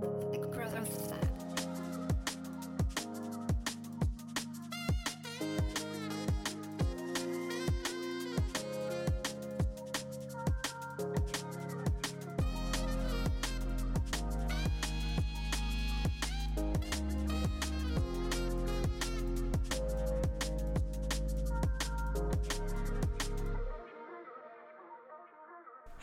Like 0.00 0.40
the 0.40 0.46
growth 0.48 0.74
of 0.74 1.08
that. 1.10 1.47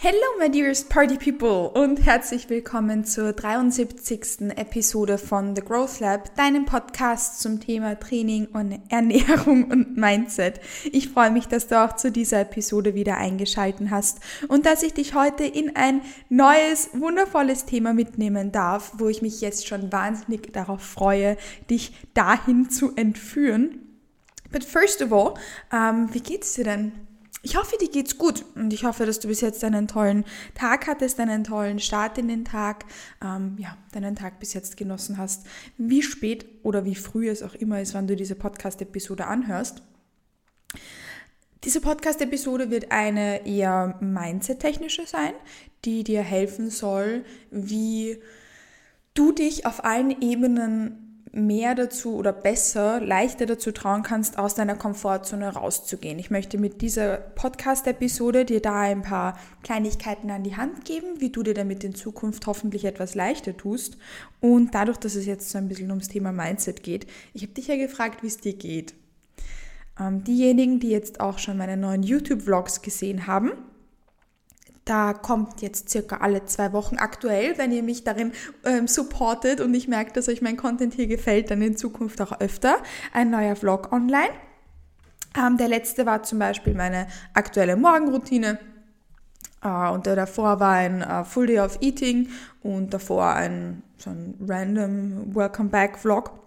Hello, 0.07 0.37
my 0.37 0.51
dearest 0.51 0.87
Party 0.87 1.17
People 1.17 1.71
und 1.71 2.05
herzlich 2.05 2.47
willkommen 2.47 3.05
zur 3.05 3.33
73. 3.33 4.55
Episode 4.55 5.17
von 5.17 5.55
The 5.55 5.63
Growth 5.63 5.99
Lab, 5.99 6.35
deinem 6.35 6.65
Podcast 6.65 7.39
zum 7.39 7.59
Thema 7.59 7.99
Training 7.99 8.45
und 8.53 8.79
Ernährung 8.89 9.63
und 9.71 9.97
Mindset. 9.97 10.59
Ich 10.91 11.09
freue 11.09 11.31
mich, 11.31 11.47
dass 11.47 11.65
du 11.65 11.83
auch 11.83 11.95
zu 11.95 12.11
dieser 12.11 12.41
Episode 12.41 12.93
wieder 12.93 13.17
eingeschalten 13.17 13.89
hast 13.89 14.19
und 14.47 14.67
dass 14.67 14.83
ich 14.83 14.93
dich 14.93 15.15
heute 15.15 15.43
in 15.43 15.75
ein 15.75 16.01
neues, 16.29 16.91
wundervolles 16.93 17.65
Thema 17.65 17.95
mitnehmen 17.95 18.51
darf, 18.51 18.91
wo 18.99 19.09
ich 19.09 19.23
mich 19.23 19.41
jetzt 19.41 19.67
schon 19.67 19.91
wahnsinnig 19.91 20.53
darauf 20.53 20.83
freue, 20.83 21.35
dich 21.71 21.97
dahin 22.13 22.69
zu 22.69 22.95
entführen. 22.95 23.79
But 24.51 24.63
first 24.63 25.01
of 25.01 25.11
all, 25.11 25.33
um, 25.73 26.13
wie 26.13 26.21
geht's 26.21 26.53
dir 26.53 26.65
denn? 26.65 26.91
Ich 27.45 27.55
hoffe, 27.57 27.77
dir 27.79 27.89
geht's 27.89 28.17
gut 28.17 28.43
und 28.55 28.73
ich 28.73 28.85
hoffe, 28.85 29.05
dass 29.05 29.19
du 29.19 29.27
bis 29.27 29.39
jetzt 29.39 29.63
einen 29.63 29.87
tollen 29.87 30.25
Tag 30.55 30.87
hattest, 30.87 31.19
einen 31.19 31.43
tollen 31.43 31.77
Start 31.77 32.17
in 32.17 32.27
den 32.27 32.43
Tag, 32.43 32.85
ähm, 33.23 33.55
ja, 33.59 33.77
deinen 33.91 34.15
Tag 34.15 34.39
bis 34.39 34.55
jetzt 34.55 34.77
genossen 34.77 35.19
hast. 35.19 35.45
Wie 35.77 36.01
spät 36.01 36.47
oder 36.63 36.85
wie 36.85 36.95
früh 36.95 37.29
es 37.29 37.43
auch 37.43 37.53
immer 37.53 37.79
ist, 37.79 37.93
wann 37.93 38.07
du 38.07 38.15
diese 38.15 38.33
Podcast-Episode 38.33 39.27
anhörst. 39.27 39.83
Diese 41.63 41.81
Podcast-Episode 41.81 42.71
wird 42.71 42.91
eine 42.91 43.45
eher 43.45 43.99
mindset-technische 44.01 45.05
sein, 45.05 45.33
die 45.85 46.03
dir 46.03 46.23
helfen 46.23 46.71
soll, 46.71 47.25
wie 47.51 48.17
du 49.13 49.31
dich 49.31 49.67
auf 49.67 49.85
allen 49.85 50.19
Ebenen 50.19 51.04
mehr 51.35 51.75
dazu 51.75 52.15
oder 52.15 52.31
besser, 52.31 53.01
leichter 53.01 53.45
dazu 53.45 53.71
trauen 53.71 54.03
kannst, 54.03 54.39
aus 54.39 54.55
deiner 54.55 54.75
Komfortzone 54.75 55.49
rauszugehen. 55.49 56.17
Ich 56.17 56.31
möchte 56.31 56.57
mit 56.57 56.81
dieser 56.81 57.17
Podcast-Episode 57.17 58.45
dir 58.45 58.61
da 58.61 58.79
ein 58.79 59.01
paar 59.01 59.37
Kleinigkeiten 59.61 60.31
an 60.31 60.43
die 60.43 60.55
Hand 60.55 60.85
geben, 60.85 61.19
wie 61.19 61.29
du 61.29 61.43
dir 61.43 61.53
damit 61.53 61.83
in 61.83 61.93
Zukunft 61.93 62.47
hoffentlich 62.47 62.85
etwas 62.85 63.15
leichter 63.15 63.55
tust. 63.55 63.97
Und 64.39 64.73
dadurch, 64.73 64.97
dass 64.97 65.15
es 65.15 65.25
jetzt 65.25 65.49
so 65.49 65.57
ein 65.57 65.67
bisschen 65.67 65.89
ums 65.89 66.07
Thema 66.07 66.31
Mindset 66.31 66.83
geht, 66.83 67.05
ich 67.33 67.41
habe 67.41 67.53
dich 67.53 67.67
ja 67.67 67.75
gefragt, 67.75 68.23
wie 68.23 68.27
es 68.27 68.37
dir 68.37 68.53
geht. 68.53 68.93
Ähm, 69.99 70.23
diejenigen, 70.23 70.79
die 70.79 70.89
jetzt 70.89 71.19
auch 71.19 71.37
schon 71.37 71.57
meine 71.57 71.75
neuen 71.75 72.03
YouTube-Vlogs 72.03 72.81
gesehen 72.81 73.27
haben, 73.27 73.51
da 74.85 75.13
kommt 75.13 75.61
jetzt 75.61 75.89
circa 75.89 76.17
alle 76.17 76.45
zwei 76.45 76.71
Wochen 76.71 76.97
aktuell, 76.97 77.57
wenn 77.57 77.71
ihr 77.71 77.81
mich 77.81 78.03
darin 78.03 78.31
ähm, 78.63 78.87
supportet 78.87 79.59
und 79.59 79.73
ich 79.73 79.87
merke, 79.87 80.13
dass 80.13 80.29
euch 80.29 80.43
mein 80.43 80.57
Content 80.57 80.93
hier 80.93 81.07
gefällt, 81.07 81.49
dann 81.49 81.61
in 81.63 81.75
Zukunft 81.75 82.21
auch 82.21 82.39
öfter 82.39 82.77
ein 83.11 83.31
neuer 83.31 83.55
Vlog 83.55 83.91
online. 83.91 84.29
Ähm, 85.37 85.57
der 85.57 85.67
letzte 85.67 86.05
war 86.05 86.21
zum 86.21 86.37
Beispiel 86.37 86.75
meine 86.75 87.07
aktuelle 87.33 87.75
Morgenroutine. 87.75 88.59
Uh, 89.63 89.91
und 89.93 90.05
der 90.05 90.15
davor 90.15 90.59
war 90.59 90.73
ein 90.73 91.01
uh, 91.01 91.23
Full 91.23 91.47
Day 91.47 91.59
of 91.59 91.79
Eating 91.81 92.29
und 92.61 92.93
davor 92.93 93.33
ein 93.33 93.81
so 93.97 94.11
ein 94.11 94.35
random 94.47 95.35
Welcome 95.35 95.69
Back 95.69 95.97
Vlog. 95.97 96.44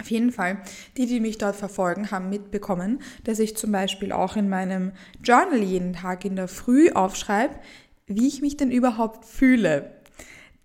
Auf 0.00 0.10
jeden 0.10 0.30
Fall, 0.30 0.58
die, 0.96 1.06
die 1.06 1.20
mich 1.20 1.38
dort 1.38 1.56
verfolgen, 1.56 2.10
haben 2.10 2.30
mitbekommen, 2.30 3.00
dass 3.24 3.38
ich 3.38 3.56
zum 3.56 3.72
Beispiel 3.72 4.12
auch 4.12 4.36
in 4.36 4.48
meinem 4.48 4.92
Journal 5.24 5.62
jeden 5.62 5.92
Tag 5.92 6.24
in 6.24 6.36
der 6.36 6.48
Früh 6.48 6.90
aufschreibe, 6.90 7.54
wie 8.06 8.28
ich 8.28 8.40
mich 8.40 8.56
denn 8.56 8.70
überhaupt 8.70 9.24
fühle. 9.24 9.92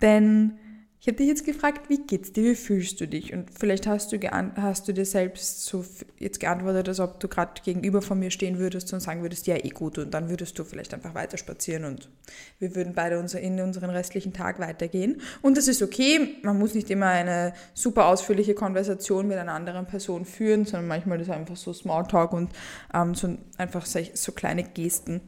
Denn 0.02 0.60
ich 1.03 1.08
habe 1.08 1.18
dich 1.18 1.28
jetzt 1.28 1.46
gefragt, 1.46 1.90
wie 1.90 1.97
geht's 1.97 2.31
dir, 2.31 2.52
wie 2.52 2.56
fühlst 2.56 3.02
du 3.02 3.09
dich? 3.09 3.34
Und 3.34 3.50
vielleicht 3.59 3.88
hast 3.88 4.14
du, 4.14 4.18
hast 4.56 4.88
du 4.88 4.94
dir 4.94 5.03
selbst 5.03 5.66
so 5.66 5.84
jetzt 6.18 6.40
geantwortet, 6.40 6.88
als 6.88 7.02
ob 7.02 7.19
du 7.19 7.28
gerade 7.28 7.62
gegenüber 7.62 8.02
von 8.02 8.19
mir 8.19 8.31
stehen 8.31 8.58
würdest 8.58 8.94
und 8.94 9.02
sagen 9.02 9.22
würdest, 9.22 9.46
ja, 9.46 9.58
eh 9.58 9.68
gut. 9.68 9.97
Und 9.97 10.13
dann 10.13 10.30
würdest 10.30 10.58
du 10.58 10.63
vielleicht 10.63 10.94
einfach 10.94 11.13
weiter 11.13 11.36
spazieren 11.36 11.84
und 11.84 12.09
wir 12.59 12.74
würden 12.74 12.94
beide 12.96 13.19
unser, 13.19 13.42
in 13.42 13.59
unseren 13.59 13.90
restlichen 13.90 14.31
Tag 14.31 14.59
weitergehen. 14.59 15.19
Und 15.42 15.58
das 15.58 15.68
ist 15.68 15.81
okay. 15.81 16.38
Man 16.42 16.58
muss 16.58 16.74
nicht 16.74 16.90
immer 16.90 17.08
eine 17.08 17.52
super 17.74 18.06
ausführliche 18.06 18.53
Konversation 18.53 19.28
mit 19.28 19.38
einer 19.38 19.52
anderen 19.52 19.86
Person 19.86 20.24
führen, 20.24 20.63
sondern 20.63 20.88
manchmal 20.88 21.19
ist 21.19 21.30
einfach 21.30 21.58
so 21.58 21.74
Smalltalk 21.74 22.31
und 22.31 22.53
ähm, 22.94 23.13
so 23.13 23.38
einfach 23.58 23.86
so 23.86 24.31
kleine 24.31 24.63
Gesten 24.63 25.19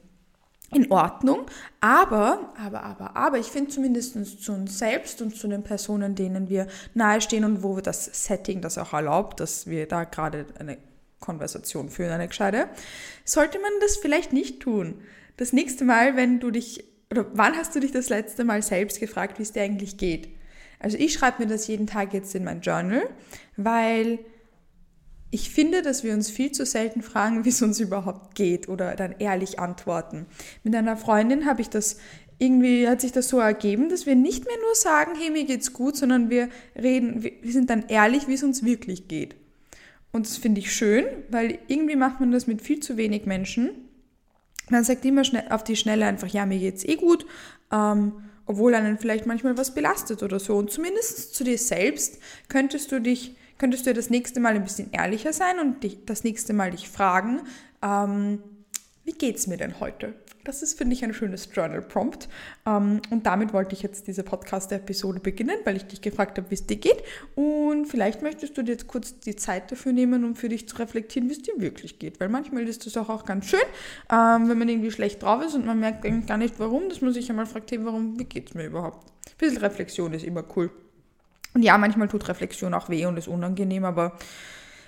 in 0.75 0.91
Ordnung, 0.91 1.45
aber, 1.79 2.53
aber, 2.57 2.83
aber, 2.83 3.15
aber 3.15 3.37
ich 3.37 3.47
finde 3.47 3.71
zumindest 3.71 4.43
zu 4.43 4.51
uns 4.51 4.77
selbst 4.77 5.21
und 5.21 5.35
zu 5.35 5.47
den 5.47 5.63
Personen, 5.63 6.15
denen 6.15 6.49
wir 6.49 6.67
nahestehen 6.93 7.45
und 7.45 7.63
wo 7.63 7.79
das 7.79 8.05
Setting 8.25 8.59
das 8.59 8.77
auch 8.77 8.91
erlaubt, 8.91 9.39
dass 9.39 9.67
wir 9.67 9.87
da 9.87 10.03
gerade 10.03 10.45
eine 10.59 10.77
Konversation 11.21 11.89
führen, 11.89 12.11
eine 12.11 12.27
gescheite, 12.27 12.67
sollte 13.23 13.57
man 13.59 13.71
das 13.79 13.95
vielleicht 13.95 14.33
nicht 14.33 14.59
tun. 14.59 15.01
Das 15.37 15.53
nächste 15.53 15.85
Mal, 15.85 16.17
wenn 16.17 16.41
du 16.41 16.51
dich, 16.51 16.83
oder 17.09 17.25
wann 17.33 17.55
hast 17.55 17.73
du 17.73 17.79
dich 17.79 17.93
das 17.93 18.09
letzte 18.09 18.43
Mal 18.43 18.61
selbst 18.61 18.99
gefragt, 18.99 19.39
wie 19.39 19.43
es 19.43 19.53
dir 19.53 19.63
eigentlich 19.63 19.95
geht? 19.95 20.27
Also 20.79 20.97
ich 20.97 21.13
schreibe 21.13 21.43
mir 21.43 21.47
das 21.47 21.67
jeden 21.67 21.87
Tag 21.87 22.13
jetzt 22.13 22.35
in 22.35 22.43
mein 22.43 22.59
Journal, 22.59 23.09
weil 23.55 24.19
ich 25.35 25.49
finde, 25.49 25.81
dass 25.81 26.05
wir 26.05 26.13
uns 26.13 26.29
viel 26.29 26.53
zu 26.53 26.65
selten 26.65 27.01
fragen, 27.01 27.43
wie 27.43 27.49
es 27.49 27.61
uns 27.61 27.81
überhaupt 27.81 28.35
geht 28.35 28.69
oder 28.69 28.95
dann 28.95 29.15
ehrlich 29.19 29.59
antworten. 29.59 30.27
Mit 30.63 30.73
einer 30.73 30.95
Freundin 30.95 31.45
habe 31.45 31.59
ich 31.59 31.69
das 31.69 31.97
irgendwie 32.39 32.87
hat 32.87 33.01
sich 33.01 33.11
das 33.11 33.27
so 33.27 33.39
ergeben, 33.39 33.89
dass 33.89 34.05
wir 34.05 34.15
nicht 34.15 34.45
mehr 34.45 34.55
nur 34.61 34.75
sagen, 34.75 35.11
hey, 35.19 35.31
mir 35.31 35.43
geht's 35.43 35.73
gut, 35.73 35.97
sondern 35.97 36.29
wir 36.29 36.47
reden, 36.81 37.21
wir 37.21 37.51
sind 37.51 37.69
dann 37.69 37.83
ehrlich, 37.89 38.29
wie 38.29 38.33
es 38.33 38.43
uns 38.43 38.63
wirklich 38.63 39.09
geht. 39.09 39.35
Und 40.13 40.25
das 40.25 40.37
finde 40.37 40.59
ich 40.59 40.73
schön, 40.73 41.03
weil 41.29 41.59
irgendwie 41.67 41.97
macht 41.97 42.21
man 42.21 42.31
das 42.31 42.47
mit 42.47 42.61
viel 42.61 42.79
zu 42.79 42.95
wenig 42.95 43.25
Menschen. 43.25 43.71
Man 44.69 44.85
sagt 44.85 45.03
immer 45.03 45.25
schnell, 45.25 45.47
auf 45.49 45.65
die 45.65 45.75
Schnelle 45.75 46.05
einfach, 46.05 46.29
ja, 46.29 46.45
mir 46.45 46.59
geht's 46.59 46.85
eh 46.85 46.95
gut, 46.95 47.25
ähm, 47.73 48.13
obwohl 48.45 48.73
einen 48.73 48.99
vielleicht 48.99 49.25
manchmal 49.25 49.57
was 49.57 49.73
belastet 49.73 50.23
oder 50.23 50.39
so. 50.39 50.55
Und 50.55 50.71
zumindest 50.71 51.35
zu 51.35 51.43
dir 51.43 51.57
selbst 51.57 52.19
könntest 52.47 52.93
du 52.93 53.01
dich 53.01 53.35
könntest 53.57 53.85
du 53.85 53.93
das 53.93 54.09
nächste 54.09 54.39
Mal 54.39 54.55
ein 54.55 54.63
bisschen 54.63 54.91
ehrlicher 54.91 55.33
sein 55.33 55.59
und 55.59 55.83
dich, 55.83 56.05
das 56.05 56.23
nächste 56.23 56.53
Mal 56.53 56.71
dich 56.71 56.89
fragen, 56.89 57.41
ähm, 57.81 58.39
wie 59.05 59.13
geht's 59.13 59.45
mir 59.45 59.57
denn 59.57 59.79
heute? 59.79 60.15
Das 60.45 60.63
ist, 60.63 60.77
finde 60.77 60.93
ich, 60.93 61.03
ein 61.03 61.13
schönes 61.13 61.49
Journal-Prompt. 61.53 62.27
Ähm, 62.65 63.01
und 63.11 63.25
damit 63.25 63.53
wollte 63.53 63.73
ich 63.73 63.83
jetzt 63.83 64.07
diese 64.07 64.23
Podcast-Episode 64.23 65.19
beginnen, 65.19 65.57
weil 65.63 65.75
ich 65.75 65.85
dich 65.85 66.01
gefragt 66.01 66.37
habe, 66.37 66.49
wie 66.49 66.55
es 66.55 66.65
dir 66.65 66.77
geht. 66.77 67.03
Und 67.35 67.85
vielleicht 67.85 68.23
möchtest 68.23 68.57
du 68.57 68.63
dir 68.63 68.73
jetzt 68.73 68.87
kurz 68.87 69.19
die 69.19 69.35
Zeit 69.35 69.71
dafür 69.71 69.91
nehmen, 69.91 70.23
um 70.23 70.35
für 70.35 70.49
dich 70.49 70.67
zu 70.67 70.77
reflektieren, 70.77 71.29
wie 71.29 71.33
es 71.33 71.41
dir 71.41 71.53
wirklich 71.57 71.99
geht. 71.99 72.19
Weil 72.19 72.29
manchmal 72.29 72.67
ist 72.67 72.85
das 72.85 72.97
auch, 72.97 73.09
auch 73.09 73.25
ganz 73.25 73.45
schön, 73.45 73.59
ähm, 74.11 74.49
wenn 74.49 74.57
man 74.57 74.69
irgendwie 74.69 74.91
schlecht 74.91 75.21
drauf 75.21 75.43
ist 75.43 75.53
und 75.53 75.65
man 75.65 75.79
merkt 75.79 76.03
gar 76.27 76.37
nicht, 76.37 76.59
warum, 76.59 76.89
dass 76.89 77.01
man 77.01 77.13
sich 77.13 77.29
einmal 77.29 77.45
fragt, 77.45 77.71
hey, 77.71 77.83
warum, 77.83 78.19
wie 78.19 78.25
geht's 78.25 78.53
mir 78.53 78.65
überhaupt? 78.65 79.07
Ein 79.27 79.37
bisschen 79.37 79.57
Reflexion 79.57 80.13
ist 80.13 80.23
immer 80.23 80.43
cool. 80.55 80.71
Und 81.55 81.63
ja, 81.63 81.77
manchmal 81.77 82.09
tut 82.09 82.27
Reflexion 82.27 82.73
auch 82.73 82.89
weh 82.89 83.05
und 83.05 83.15
ist 83.15 83.29
unangenehm, 83.29 83.85
aber 83.85 84.17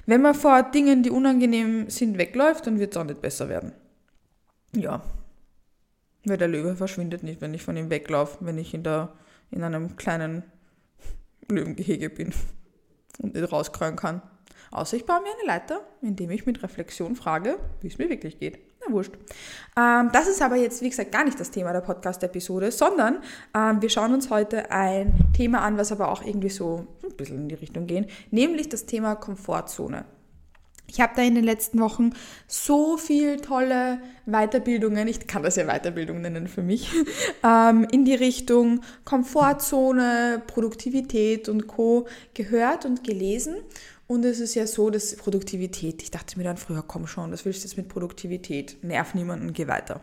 wenn 0.06 0.22
man 0.22 0.36
vor 0.36 0.64
Dingen, 0.64 1.02
die 1.02 1.10
unangenehm 1.10 1.90
sind, 1.90 2.18
wegläuft, 2.18 2.68
dann 2.68 2.78
wird 2.78 2.94
es 2.94 2.98
auch 2.98 3.06
nicht 3.06 3.22
besser 3.22 3.48
werden. 3.48 3.72
Ja. 4.76 5.02
Weil 6.26 6.38
der 6.38 6.50
Löwe 6.50 6.76
verschwindet 6.76 7.24
nicht, 7.24 7.40
wenn 7.40 7.54
ich 7.54 7.64
von 7.64 7.78
ihm 7.78 7.90
weglaufe, 7.90 8.40
wenn 8.42 8.58
ich 8.58 8.74
in, 8.74 8.84
der, 8.84 9.14
in 9.50 9.64
einem 9.64 9.96
kleinen 9.96 10.44
Löwengehege 11.50 12.10
bin 12.10 12.34
und 13.20 13.34
nicht 13.34 13.50
rauskreuen 13.50 13.96
kann. 13.96 14.22
Außer 14.72 14.98
ich 14.98 15.06
baue 15.06 15.22
mir 15.22 15.30
eine 15.40 15.48
Leiter, 15.48 15.80
indem 16.02 16.32
ich 16.32 16.46
mit 16.46 16.62
Reflexion 16.64 17.16
frage, 17.16 17.58
wie 17.80 17.88
es 17.88 17.98
mir 17.98 18.10
wirklich 18.10 18.40
geht. 18.40 18.60
Na 18.88 18.94
wurscht. 18.94 19.14
Ähm, 19.78 20.10
das 20.14 20.28
ist 20.28 20.42
aber 20.42 20.56
jetzt, 20.56 20.82
wie 20.82 20.90
gesagt, 20.90 21.12
gar 21.12 21.24
nicht 21.24 21.40
das 21.40 21.52
Thema 21.52 21.74
der 21.74 21.82
Podcast-Episode, 21.82 22.72
sondern 22.72 23.22
ähm, 23.56 23.82
wir 23.82 23.90
schauen 23.90 24.14
uns 24.14 24.30
heute 24.30 24.72
ein 24.72 25.14
Thema 25.36 25.62
an, 25.62 25.78
was 25.78 25.92
aber 25.92 26.12
auch 26.12 26.24
irgendwie 26.24 26.50
so 26.50 26.88
ein 27.04 27.16
bisschen 27.16 27.38
in 27.38 27.50
die 27.50 27.56
Richtung 27.56 27.88
geht, 27.88 28.10
nämlich 28.32 28.70
das 28.70 28.86
Thema 28.86 29.16
Komfortzone. 29.16 30.06
Ich 30.90 31.02
habe 31.02 31.14
da 31.18 31.22
in 31.22 31.36
den 31.36 31.44
letzten 31.44 31.80
Wochen 31.82 32.12
so 32.48 32.96
viel 32.96 33.42
tolle 33.42 34.00
Weiterbildungen, 34.26 35.10
ich 35.10 35.28
kann 35.28 35.44
das 35.44 35.58
ja 35.58 35.66
Weiterbildung 35.66 36.22
nennen 36.22 36.48
für 36.48 36.64
mich, 36.64 36.90
ähm, 37.44 37.86
in 37.92 38.06
die 38.06 38.16
Richtung 38.16 38.80
Komfortzone, 39.04 40.42
Produktivität 40.48 41.50
und 41.50 41.68
Co 41.68 42.08
gehört 42.34 42.86
und 42.86 43.04
gelesen. 43.04 43.58
Und 44.08 44.24
es 44.24 44.40
ist 44.40 44.56
ja 44.56 44.66
so, 44.66 44.90
dass 44.90 45.16
Produktivität, 45.18 46.02
ich 46.02 46.12
dachte 46.12 46.38
mir 46.38 46.46
dann 46.46 46.58
früher, 46.58 46.84
komm 46.86 47.08
schon, 47.08 47.32
das 47.32 47.44
willst 47.44 47.64
du 47.64 47.68
jetzt 47.68 47.78
mit 47.78 47.90
Produktivität, 47.90 48.78
nerv 48.82 49.14
niemanden, 49.14 49.52
geh 49.52 49.68
weiter. 49.68 50.02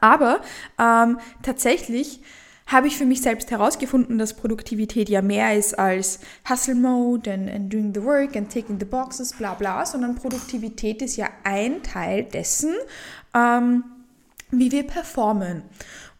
Aber 0.00 0.40
ähm, 0.78 1.18
tatsächlich 1.42 2.20
habe 2.66 2.86
ich 2.86 2.96
für 2.96 3.04
mich 3.04 3.22
selbst 3.22 3.50
herausgefunden, 3.50 4.18
dass 4.18 4.34
Produktivität 4.34 5.08
ja 5.08 5.22
mehr 5.22 5.56
ist 5.56 5.78
als 5.78 6.20
Hustle 6.48 6.76
Mode 6.76 7.32
and, 7.32 7.50
and 7.50 7.72
doing 7.72 7.92
the 7.94 8.02
work 8.02 8.36
and 8.36 8.52
taking 8.52 8.78
the 8.78 8.84
boxes, 8.84 9.32
bla 9.32 9.54
bla, 9.54 9.84
sondern 9.84 10.14
Produktivität 10.14 11.02
ist 11.02 11.16
ja 11.16 11.28
ein 11.42 11.82
Teil 11.82 12.24
dessen, 12.24 12.74
ähm, 13.34 13.84
wie 14.50 14.70
wir 14.70 14.84
performen. 14.84 15.62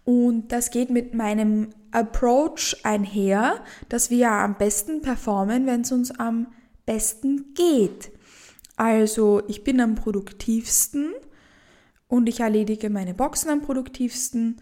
Und 0.05 0.49
das 0.49 0.71
geht 0.71 0.91
mit 0.91 1.15
meinem 1.15 1.71
Approach 1.93 2.77
einher, 2.85 3.61
dass 3.89 4.11
wir 4.11 4.19
ja 4.19 4.45
am 4.45 4.57
besten 4.57 5.03
performen, 5.03 5.67
wenn 5.67 5.83
es 5.83 5.93
uns 5.93 6.11
am 6.19 6.49
besten 6.91 7.55
geht. 7.55 8.11
Also 8.77 9.43
ich 9.47 9.63
bin 9.63 9.81
am 9.81 9.95
produktivsten 9.95 11.13
und 12.09 12.29
ich 12.29 12.41
erledige 12.41 12.91
meine 12.91 13.15
Boxen 13.15 13.49
am 13.49 13.63
produktivsten 13.63 14.61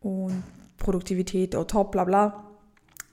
und 0.00 0.42
Produktivität, 0.76 1.54
oh 1.54 1.62
top, 1.62 1.92
bla 1.92 2.02
bla. 2.04 2.50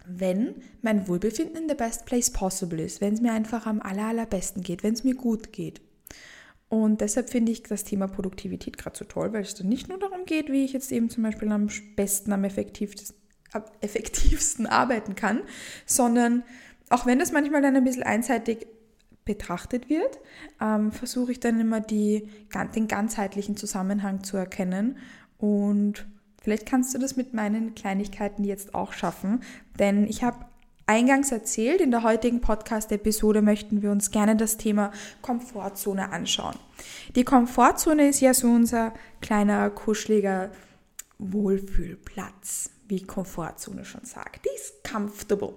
Wenn 0.08 0.56
mein 0.82 1.08
Wohlbefinden 1.08 1.64
in 1.64 1.70
the 1.70 1.76
best 1.76 2.06
place 2.06 2.32
possible 2.32 2.82
ist, 2.82 3.02
wenn 3.02 3.14
es 3.14 3.22
mir 3.22 3.34
einfach 3.34 3.68
am 3.68 3.82
aller, 3.82 4.06
allerbesten 4.06 4.64
geht, 4.64 4.82
wenn 4.82 4.94
es 4.94 5.04
mir 5.04 5.16
gut 5.16 5.52
geht. 5.52 5.82
Und 6.68 7.02
deshalb 7.02 7.30
finde 7.30 7.52
ich 7.52 7.62
das 7.62 7.84
Thema 7.84 8.08
Produktivität 8.08 8.80
gerade 8.80 8.98
so 8.98 9.06
toll, 9.06 9.32
weil 9.34 9.44
es 9.44 9.54
dann 9.54 9.70
nicht 9.70 9.90
nur 9.90 10.00
darum 10.00 10.26
geht, 10.26 10.52
wie 10.52 10.66
ich 10.66 10.74
jetzt 10.74 10.92
eben 10.92 11.12
zum 11.12 11.22
Beispiel 11.22 11.52
am 11.52 11.70
besten, 11.96 12.34
am 12.34 12.44
effektivsten, 12.44 13.16
am 13.52 13.64
effektivsten 13.82 14.66
arbeiten 14.82 15.14
kann, 15.14 15.42
sondern 15.86 16.44
auch 16.90 17.06
wenn 17.06 17.20
das 17.20 17.32
manchmal 17.32 17.62
dann 17.62 17.76
ein 17.76 17.84
bisschen 17.84 18.04
einseitig 18.04 18.68
betrachtet 19.24 19.90
wird, 19.90 20.20
ähm, 20.62 20.92
versuche 20.92 21.32
ich 21.32 21.40
dann 21.40 21.60
immer 21.60 21.82
die, 21.82 22.30
den 22.76 22.88
ganzheitlichen 22.88 23.58
Zusammenhang 23.58 24.24
zu 24.24 24.38
erkennen 24.38 24.98
und 25.38 26.06
Vielleicht 26.46 26.68
kannst 26.68 26.94
du 26.94 27.00
das 27.00 27.16
mit 27.16 27.34
meinen 27.34 27.74
Kleinigkeiten 27.74 28.44
jetzt 28.44 28.76
auch 28.76 28.94
schaffen, 28.94 29.42
denn 29.80 30.06
ich 30.06 30.24
habe 30.24 30.46
eingangs 30.86 31.32
erzählt, 31.32 31.82
in 31.82 31.90
der 31.90 32.04
heutigen 32.04 32.40
Podcast-Episode 32.40 33.42
möchten 33.42 33.82
wir 33.82 33.90
uns 33.90 34.12
gerne 34.12 34.36
das 34.36 34.58
Thema 34.58 34.92
Komfortzone 35.24 36.12
anschauen. 36.12 36.54
Die 37.16 37.24
Komfortzone 37.24 38.08
ist 38.10 38.20
ja 38.20 38.36
so 38.36 38.46
unser 38.46 38.94
kleiner, 39.22 39.72
kuscheliger 39.72 40.52
Wohlfühlplatz, 41.18 42.70
wie 42.88 43.02
Komfortzone 43.02 43.84
schon 43.84 44.06
sagt. 44.06 44.46
Die 44.46 44.56
ist 44.56 44.84
comfortable. 44.88 45.56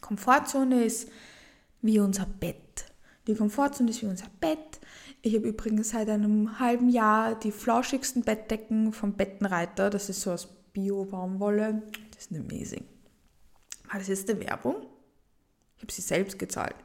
Komfortzone 0.00 0.84
ist 0.84 1.08
wie 1.82 1.98
unser 1.98 2.26
Bett. 2.26 2.84
Die 3.26 3.34
Komfortzone 3.34 3.90
ist 3.90 4.02
wie 4.02 4.06
unser 4.06 4.28
Bett. 4.40 4.80
Ich 5.22 5.34
habe 5.34 5.48
übrigens 5.48 5.90
seit 5.90 6.08
einem 6.08 6.58
halben 6.58 6.88
Jahr 6.88 7.34
die 7.34 7.52
flauschigsten 7.52 8.22
Bettdecken 8.22 8.92
vom 8.92 9.12
Bettenreiter. 9.12 9.90
Das 9.90 10.08
ist 10.08 10.22
so 10.22 10.32
aus 10.32 10.48
Bio-Baumwolle. 10.72 11.82
Das 12.14 12.26
ist 12.26 12.32
amazing. 12.32 12.84
War 13.90 13.98
das 13.98 14.08
jetzt 14.08 14.30
eine 14.30 14.40
Werbung? 14.40 14.86
Ich 15.76 15.82
habe 15.82 15.92
sie 15.92 16.02
selbst 16.02 16.38
gezahlt. 16.38 16.76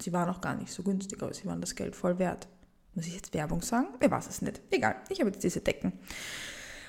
Sie 0.00 0.12
waren 0.12 0.28
auch 0.28 0.40
gar 0.40 0.54
nicht 0.56 0.72
so 0.72 0.82
günstig, 0.82 1.22
aber 1.22 1.32
sie 1.32 1.46
waren 1.46 1.60
das 1.60 1.74
Geld 1.74 1.96
voll 1.96 2.18
wert. 2.18 2.48
Muss 2.94 3.06
ich 3.06 3.14
jetzt 3.14 3.32
Werbung 3.34 3.62
sagen? 3.62 3.88
Ich 4.00 4.10
weiß 4.10 4.28
es 4.28 4.42
nicht. 4.42 4.60
Egal, 4.70 4.96
ich 5.08 5.20
habe 5.20 5.30
jetzt 5.30 5.42
diese 5.42 5.60
Decken. 5.60 5.92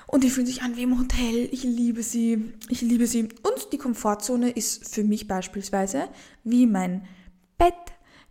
Und 0.07 0.23
die 0.23 0.29
fühlen 0.29 0.45
sich 0.45 0.61
an 0.61 0.75
wie 0.75 0.83
im 0.83 0.99
Hotel. 0.99 1.49
Ich 1.51 1.63
liebe 1.63 2.03
sie. 2.03 2.53
Ich 2.69 2.81
liebe 2.81 3.07
sie. 3.07 3.23
Und 3.23 3.73
die 3.73 3.77
Komfortzone 3.77 4.51
ist 4.51 4.93
für 4.93 5.03
mich 5.03 5.27
beispielsweise 5.27 6.09
wie 6.43 6.67
mein 6.67 7.07
Bett 7.57 7.73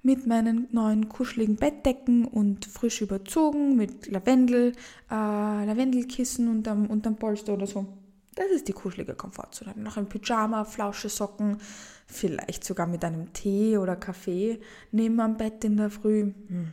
mit 0.03 0.27
meinen 0.27 0.69
neuen 0.71 1.09
kuscheligen 1.09 1.57
Bettdecken 1.57 2.27
und 2.27 2.67
frisch 2.67 3.01
überzogen 3.01 3.75
mit 3.75 4.07
Lavendel, 4.07 4.73
äh, 5.11 5.15
Lavendelkissen 5.15 6.49
unterm, 6.49 6.87
unterm 6.87 7.17
Polster 7.17 7.55
oder 7.55 7.67
so. 7.67 7.87
Das 8.35 8.47
ist 8.49 8.69
die 8.69 8.73
kuschelige 8.73 9.15
Komfortzone. 9.15 9.75
Noch 9.77 9.97
ein 9.97 10.09
Pyjama, 10.09 10.65
Flausche, 10.65 11.09
Socken, 11.09 11.59
vielleicht 12.07 12.65
sogar 12.65 12.87
mit 12.87 13.05
einem 13.05 13.33
Tee 13.33 13.79
oder 13.79 13.97
Kaffee 13.97 14.61
neben 14.91 15.19
am 15.21 15.37
Bett 15.37 15.65
in 15.65 15.79
der 15.79 15.91
Früh. 15.91 16.33
Hm. 16.49 16.73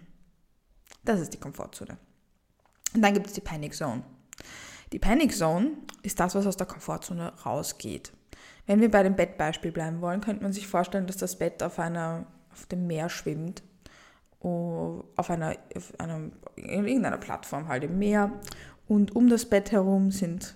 Das 1.06 1.22
ist 1.22 1.34
die 1.34 1.40
Komfortzone. 1.40 1.98
Und 2.94 3.02
dann 3.02 3.14
gibt 3.14 3.28
es 3.28 3.34
die 3.34 3.42
Panic 3.42 3.74
Zone. 3.74 4.04
Die 4.94 5.00
Panic 5.00 5.34
Zone 5.34 5.72
ist 6.04 6.20
das, 6.20 6.36
was 6.36 6.46
aus 6.46 6.58
der 6.58 6.68
Komfortzone 6.68 7.34
rausgeht. 7.46 8.12
Wenn 8.66 8.82
wir 8.82 8.92
bei 8.92 9.04
dem 9.04 9.16
Bettbeispiel 9.16 9.72
bleiben 9.72 10.02
wollen, 10.02 10.22
könnte 10.22 10.44
man 10.44 10.54
sich 10.54 10.68
vorstellen, 10.68 11.08
dass 11.08 11.18
das 11.18 11.38
Bett 11.38 11.64
auf 11.64 11.80
einer 11.80 12.26
auf 12.52 12.66
dem 12.66 12.88
Meer 12.88 13.10
schwimmt, 13.10 13.64
auf 14.42 15.30
einer, 15.30 15.56
auf 15.76 16.00
einer, 16.00 16.32
in 16.56 16.88
irgendeiner 16.88 17.18
Plattform 17.18 17.68
halt 17.68 17.84
im 17.84 18.00
Meer 18.00 18.32
und 18.88 19.16
um 19.16 19.30
das 19.30 19.46
Bett 19.46 19.72
herum 19.72 20.12
sind, 20.12 20.56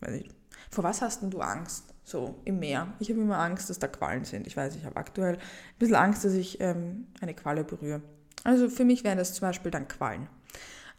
weiß 0.00 0.14
ich, 0.14 0.30
vor 0.70 0.84
was 0.84 1.02
hast 1.02 1.22
denn 1.22 1.30
du 1.30 1.40
Angst? 1.40 1.94
So 2.02 2.36
im 2.44 2.60
Meer. 2.60 2.88
Ich 3.00 3.10
habe 3.10 3.20
immer 3.20 3.38
Angst, 3.38 3.68
dass 3.68 3.78
da 3.78 3.88
Quallen 3.88 4.24
sind. 4.24 4.46
Ich 4.46 4.56
weiß, 4.56 4.76
ich 4.76 4.84
habe 4.84 4.96
aktuell 4.96 5.34
ein 5.34 5.78
bisschen 5.78 5.96
Angst, 5.96 6.24
dass 6.24 6.34
ich 6.34 6.60
ähm, 6.60 7.08
eine 7.20 7.34
Qualle 7.34 7.64
berühre. 7.64 8.00
Also 8.44 8.68
für 8.68 8.84
mich 8.84 9.02
wären 9.02 9.18
das 9.18 9.34
zum 9.34 9.48
Beispiel 9.48 9.72
dann 9.72 9.88
Quallen. 9.88 10.28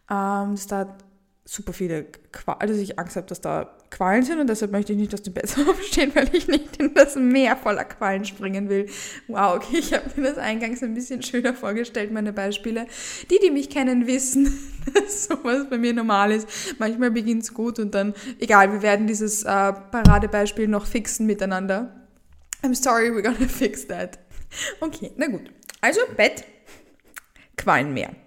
Ähm, 0.10 0.52
dass 0.52 0.68
da 0.68 0.98
super 1.48 1.72
viele 1.72 2.06
Qualen, 2.34 2.60
also 2.60 2.74
ich 2.74 3.00
Angst 3.00 3.16
habe, 3.16 3.26
dass 3.26 3.40
da 3.40 3.74
Qualen 3.90 4.24
sind 4.24 4.40
und 4.40 4.48
deshalb 4.48 4.72
möchte 4.74 4.92
ich 4.92 5.00
nicht 5.00 5.14
aus 5.14 5.22
dem 5.22 5.34
Bett 5.34 5.56
aufstehen, 5.68 6.12
weil 6.14 6.30
ich 6.36 6.48
nicht 6.48 6.76
in 6.78 6.94
das 6.94 7.16
Meer 7.16 7.56
voller 7.56 7.86
Qualen 7.86 8.26
springen 8.26 8.68
will. 8.68 8.88
Wow, 9.28 9.56
okay, 9.56 9.78
ich 9.78 9.94
habe 9.94 10.04
mir 10.18 10.28
das 10.28 10.38
eingangs 10.38 10.84
ein 10.84 10.94
bisschen 10.94 11.24
schöner 11.24 11.54
vorgestellt, 11.54 12.12
meine 12.12 12.34
Beispiele. 12.34 12.86
Die, 13.32 13.40
die 13.42 13.50
mich 13.50 13.70
kennen, 13.70 14.08
wissen, 14.08 14.60
dass 14.94 15.26
sowas 15.26 15.68
bei 15.70 15.78
mir 15.78 15.94
normal 15.94 16.34
ist. 16.34 16.76
Manchmal 16.80 17.12
beginnt 17.12 17.44
es 17.44 17.54
gut 17.54 17.80
und 17.80 17.96
dann, 17.96 18.14
egal, 18.40 18.74
wir 18.74 18.82
werden 18.82 19.08
dieses 19.08 19.44
äh, 19.44 19.46
Paradebeispiel 19.48 20.68
noch 20.68 20.86
fixen 20.86 21.26
miteinander. 21.26 22.08
I'm 22.62 22.76
sorry, 22.76 23.10
we're 23.10 23.24
gonna 23.24 23.38
fix 23.48 23.88
that. 23.88 24.20
Okay, 24.82 25.12
na 25.16 25.28
gut. 25.28 25.50
Also 25.80 26.02
Bett, 26.18 26.44
Qualenmeer. 27.56 28.27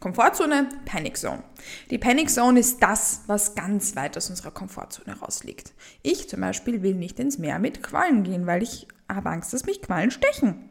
Komfortzone, 0.00 0.66
Panic 0.86 1.18
Zone. 1.18 1.42
Die 1.90 1.98
Panic 1.98 2.30
Zone 2.30 2.58
ist 2.58 2.82
das, 2.82 3.20
was 3.26 3.54
ganz 3.54 3.94
weit 3.96 4.16
aus 4.16 4.30
unserer 4.30 4.50
Komfortzone 4.50 5.18
rausliegt. 5.20 5.74
Ich 6.02 6.26
zum 6.26 6.40
Beispiel 6.40 6.82
will 6.82 6.94
nicht 6.94 7.20
ins 7.20 7.36
Meer 7.36 7.58
mit 7.58 7.82
Quallen 7.82 8.22
gehen, 8.22 8.46
weil 8.46 8.62
ich 8.62 8.88
habe 9.10 9.28
Angst, 9.28 9.52
dass 9.52 9.66
mich 9.66 9.82
Quallen 9.82 10.10
stechen. 10.10 10.70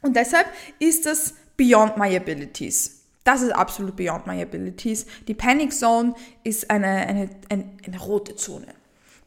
Und 0.00 0.16
deshalb 0.16 0.46
ist 0.78 1.04
das 1.04 1.34
beyond 1.58 1.98
my 1.98 2.16
abilities. 2.16 3.04
Das 3.24 3.42
ist 3.42 3.52
absolut 3.52 3.96
beyond 3.96 4.26
my 4.26 4.40
abilities. 4.40 5.04
Die 5.28 5.34
Panic 5.34 5.74
Zone 5.74 6.14
ist 6.42 6.70
eine, 6.70 6.86
eine, 6.86 7.30
eine, 7.50 7.70
eine 7.86 8.00
rote 8.00 8.36
Zone. 8.36 8.68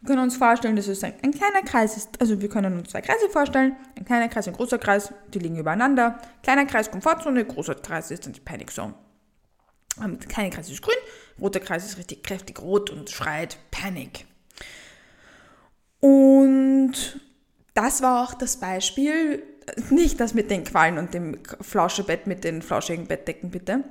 Wir 0.03 0.07
können 0.07 0.23
uns 0.23 0.35
vorstellen, 0.35 0.75
dass 0.75 0.89
es 0.89 1.01
ein, 1.01 1.13
ein, 1.23 1.31
kleiner 1.31 1.61
Kreis 1.61 1.95
ist. 1.95 2.19
Also 2.19 2.41
wir 2.41 2.49
können 2.49 2.77
uns 2.77 2.89
zwei 2.89 2.99
Kreise 2.99 3.29
vorstellen. 3.29 3.77
Ein 3.97 4.03
kleiner 4.03 4.27
Kreis, 4.27 4.45
ein 4.49 4.53
großer 4.53 4.77
Kreis, 4.77 5.13
die 5.33 5.39
liegen 5.39 5.55
übereinander. 5.55 6.19
Kleiner 6.43 6.65
Kreis 6.65 6.91
Komfortzone, 6.91 7.45
großer 7.45 7.75
Kreis 7.75 8.11
ist 8.11 8.25
dann 8.25 8.33
die 8.33 8.41
Panic 8.41 8.69
Zone. 8.71 8.95
Der 9.97 10.27
kleine 10.27 10.49
Kreis 10.49 10.69
ist 10.69 10.81
grün, 10.81 10.97
roter 11.39 11.61
Kreis 11.61 11.85
ist 11.85 11.97
richtig 11.97 12.21
kräftig 12.21 12.61
rot 12.61 12.89
und 12.89 13.11
schreit 13.11 13.57
Panic. 13.71 14.25
Und 16.01 17.21
das 17.73 18.01
war 18.01 18.25
auch 18.25 18.33
das 18.33 18.57
Beispiel, 18.57 19.41
nicht 19.89 20.19
das 20.19 20.33
mit 20.33 20.51
den 20.51 20.65
Qualen 20.65 20.97
und 20.97 21.13
dem 21.13 21.37
Flauschebett 21.61 22.27
mit 22.27 22.43
den 22.43 22.61
flauschigen 22.61 23.07
Bettdecken 23.07 23.51
bitte, 23.51 23.85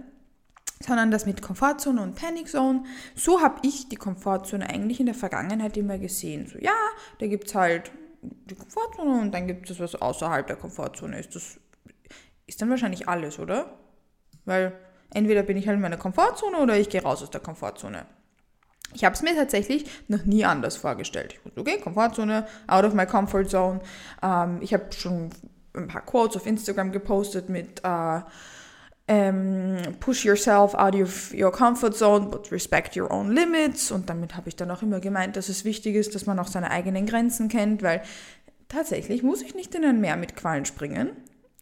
sondern 0.84 1.10
das 1.10 1.26
mit 1.26 1.42
Komfortzone 1.42 2.02
und 2.02 2.14
Panic 2.16 2.48
Zone. 2.48 2.84
So 3.14 3.40
habe 3.40 3.60
ich 3.62 3.88
die 3.88 3.96
Komfortzone 3.96 4.68
eigentlich 4.68 5.00
in 5.00 5.06
der 5.06 5.14
Vergangenheit 5.14 5.76
immer 5.76 5.98
gesehen. 5.98 6.46
So, 6.46 6.58
ja, 6.58 6.74
da 7.18 7.26
gibt 7.26 7.48
es 7.48 7.54
halt 7.54 7.90
die 8.22 8.54
Komfortzone 8.54 9.20
und 9.20 9.32
dann 9.32 9.46
gibt 9.46 9.70
es 9.70 9.80
was 9.80 9.94
außerhalb 9.94 10.46
der 10.46 10.56
Komfortzone 10.56 11.18
ist. 11.18 11.34
Das 11.34 11.58
ist 12.46 12.60
dann 12.60 12.70
wahrscheinlich 12.70 13.08
alles, 13.08 13.38
oder? 13.38 13.78
Weil 14.44 14.72
Entweder 15.14 15.42
bin 15.42 15.56
ich 15.56 15.66
halt 15.66 15.76
in 15.76 15.82
meiner 15.82 15.96
Komfortzone 15.96 16.58
oder 16.58 16.76
ich 16.78 16.88
gehe 16.88 17.02
raus 17.02 17.22
aus 17.22 17.30
der 17.30 17.40
Komfortzone. 17.40 18.06
Ich 18.94 19.04
habe 19.04 19.14
es 19.14 19.22
mir 19.22 19.34
tatsächlich 19.34 19.86
noch 20.08 20.24
nie 20.24 20.44
anders 20.44 20.76
vorgestellt. 20.76 21.34
Ich 21.34 21.44
wusste, 21.44 21.60
okay, 21.60 21.78
Komfortzone, 21.78 22.46
out 22.66 22.84
of 22.84 22.94
my 22.94 23.06
comfort 23.06 23.46
zone. 23.46 23.80
Ähm, 24.22 24.58
ich 24.60 24.74
habe 24.74 24.92
schon 24.92 25.30
ein 25.74 25.88
paar 25.88 26.04
Quotes 26.04 26.36
auf 26.36 26.46
Instagram 26.46 26.92
gepostet 26.92 27.48
mit 27.48 27.80
äh, 27.84 28.20
ähm, 29.08 29.78
push 30.00 30.24
yourself 30.24 30.74
out 30.74 30.94
of 30.94 31.32
your 31.34 31.50
comfort 31.50 31.94
zone, 31.94 32.28
but 32.30 32.50
respect 32.52 32.96
your 32.96 33.10
own 33.10 33.32
limits. 33.32 33.90
Und 33.90 34.08
damit 34.08 34.36
habe 34.36 34.48
ich 34.48 34.56
dann 34.56 34.70
auch 34.70 34.82
immer 34.82 35.00
gemeint, 35.00 35.36
dass 35.36 35.48
es 35.48 35.64
wichtig 35.64 35.96
ist, 35.96 36.14
dass 36.14 36.26
man 36.26 36.38
auch 36.38 36.46
seine 36.46 36.70
eigenen 36.70 37.06
Grenzen 37.06 37.48
kennt, 37.48 37.82
weil 37.82 38.02
tatsächlich 38.68 39.22
muss 39.22 39.42
ich 39.42 39.54
nicht 39.54 39.74
in 39.74 39.84
ein 39.84 40.00
Meer 40.00 40.16
mit 40.16 40.36
Quallen 40.36 40.64
springen. 40.64 41.10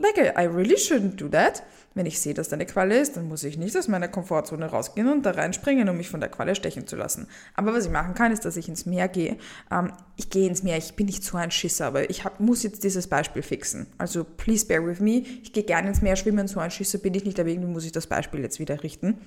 Like, 0.01 0.17
I 0.17 0.47
really 0.47 0.77
shouldn't 0.77 1.17
do 1.17 1.29
that. 1.29 1.63
Wenn 1.95 2.07
ich 2.07 2.21
sehe, 2.21 2.35
dass 2.35 2.49
da 2.49 2.55
eine 2.55 2.67
Qualle 2.67 2.99
ist, 2.99 3.17
dann 3.17 3.29
muss 3.29 3.43
ich 3.43 3.59
nicht 3.59 3.77
aus 3.77 3.89
meiner 3.89 4.09
Komfortzone 4.09 4.67
rausgehen 4.67 5.09
und 5.09 5.27
da 5.27 5.33
reinspringen, 5.33 5.89
um 5.89 5.97
mich 5.97 6.09
von 6.09 6.21
der 6.21 6.31
Qualle 6.31 6.55
stechen 6.55 6.87
zu 6.87 6.97
lassen. 6.97 7.27
Aber 7.55 7.75
was 7.75 7.85
ich 7.85 7.91
machen 7.91 8.15
kann, 8.15 8.33
ist, 8.33 8.45
dass 8.45 8.57
ich 8.57 8.69
ins 8.69 8.87
Meer 8.87 9.09
gehe. 9.09 9.37
Ähm, 9.71 9.93
ich 10.17 10.31
gehe 10.31 10.49
ins 10.49 10.63
Meer, 10.63 10.79
ich 10.79 10.95
bin 10.95 11.07
nicht 11.07 11.25
so 11.25 11.37
ein 11.37 11.51
Schisser, 11.51 11.87
aber 11.87 12.09
ich 12.09 12.25
hab, 12.25 12.39
muss 12.39 12.63
jetzt 12.63 12.85
dieses 12.85 13.09
Beispiel 13.09 13.43
fixen. 13.43 13.89
Also 13.99 14.25
please 14.25 14.65
bear 14.65 14.87
with 14.87 15.01
me. 15.01 15.25
Ich 15.43 15.53
gehe 15.53 15.65
gerne 15.65 15.89
ins 15.89 16.01
Meer 16.01 16.17
schwimmen, 16.17 16.49
so 16.49 16.61
ein 16.61 16.71
Schisser 16.71 16.99
bin 16.99 17.13
ich 17.15 17.25
nicht, 17.25 17.39
aber 17.39 17.49
irgendwie 17.49 17.71
muss 17.71 17.85
ich 17.85 17.93
das 17.93 18.07
Beispiel 18.07 18.41
jetzt 18.41 18.61
wieder 18.61 18.83
richten. 18.83 19.19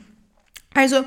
Also, 0.73 1.03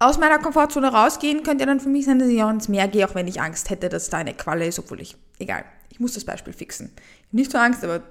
aus 0.00 0.18
meiner 0.18 0.38
Komfortzone 0.38 0.92
rausgehen 0.92 1.42
könnte 1.44 1.66
dann 1.66 1.80
für 1.80 1.88
mich 1.88 2.04
sein, 2.04 2.18
dass 2.18 2.28
ich 2.28 2.42
auch 2.42 2.50
ins 2.50 2.68
Meer 2.68 2.88
gehe, 2.88 3.08
auch 3.08 3.14
wenn 3.14 3.28
ich 3.28 3.40
Angst 3.40 3.70
hätte, 3.70 3.88
dass 3.88 4.10
da 4.10 4.18
eine 4.18 4.34
Qualle 4.34 4.66
ist, 4.66 4.78
obwohl 4.78 5.00
ich, 5.00 5.16
egal, 5.38 5.64
ich 5.88 6.00
muss 6.00 6.14
das 6.14 6.24
Beispiel 6.24 6.52
fixen. 6.52 6.90
Nicht 7.32 7.50
so 7.50 7.58
Angst, 7.58 7.82
aber 7.82 8.02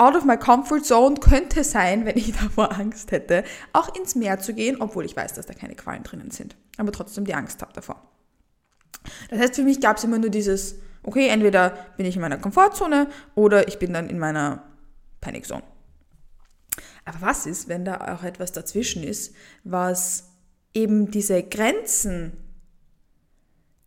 out 0.00 0.16
of 0.16 0.24
my 0.24 0.36
comfort 0.36 0.84
zone 0.84 1.16
könnte 1.16 1.62
sein, 1.62 2.06
wenn 2.06 2.16
ich 2.16 2.32
davor 2.40 2.72
Angst 2.72 3.12
hätte, 3.12 3.44
auch 3.72 3.94
ins 3.94 4.14
Meer 4.14 4.40
zu 4.40 4.54
gehen, 4.54 4.80
obwohl 4.80 5.04
ich 5.04 5.14
weiß, 5.14 5.34
dass 5.34 5.46
da 5.46 5.52
keine 5.54 5.74
Quallen 5.74 6.02
drinnen 6.02 6.30
sind, 6.30 6.56
aber 6.78 6.90
trotzdem 6.90 7.26
die 7.26 7.34
Angst 7.34 7.60
habe 7.60 7.72
davor. 7.74 8.02
Das 9.28 9.38
heißt, 9.38 9.56
für 9.56 9.62
mich 9.62 9.80
gab 9.80 9.98
es 9.98 10.04
immer 10.04 10.18
nur 10.18 10.30
dieses, 10.30 10.76
okay, 11.02 11.28
entweder 11.28 11.70
bin 11.96 12.06
ich 12.06 12.16
in 12.16 12.22
meiner 12.22 12.38
Komfortzone 12.38 13.08
oder 13.34 13.68
ich 13.68 13.78
bin 13.78 13.92
dann 13.92 14.08
in 14.08 14.18
meiner 14.18 14.64
Panic 15.20 15.46
Zone. 15.46 15.62
Aber 17.04 17.20
was 17.20 17.46
ist, 17.46 17.68
wenn 17.68 17.84
da 17.84 18.14
auch 18.14 18.22
etwas 18.22 18.52
dazwischen 18.52 19.02
ist, 19.02 19.34
was 19.64 20.30
eben 20.72 21.10
diese 21.10 21.42
Grenzen 21.42 22.32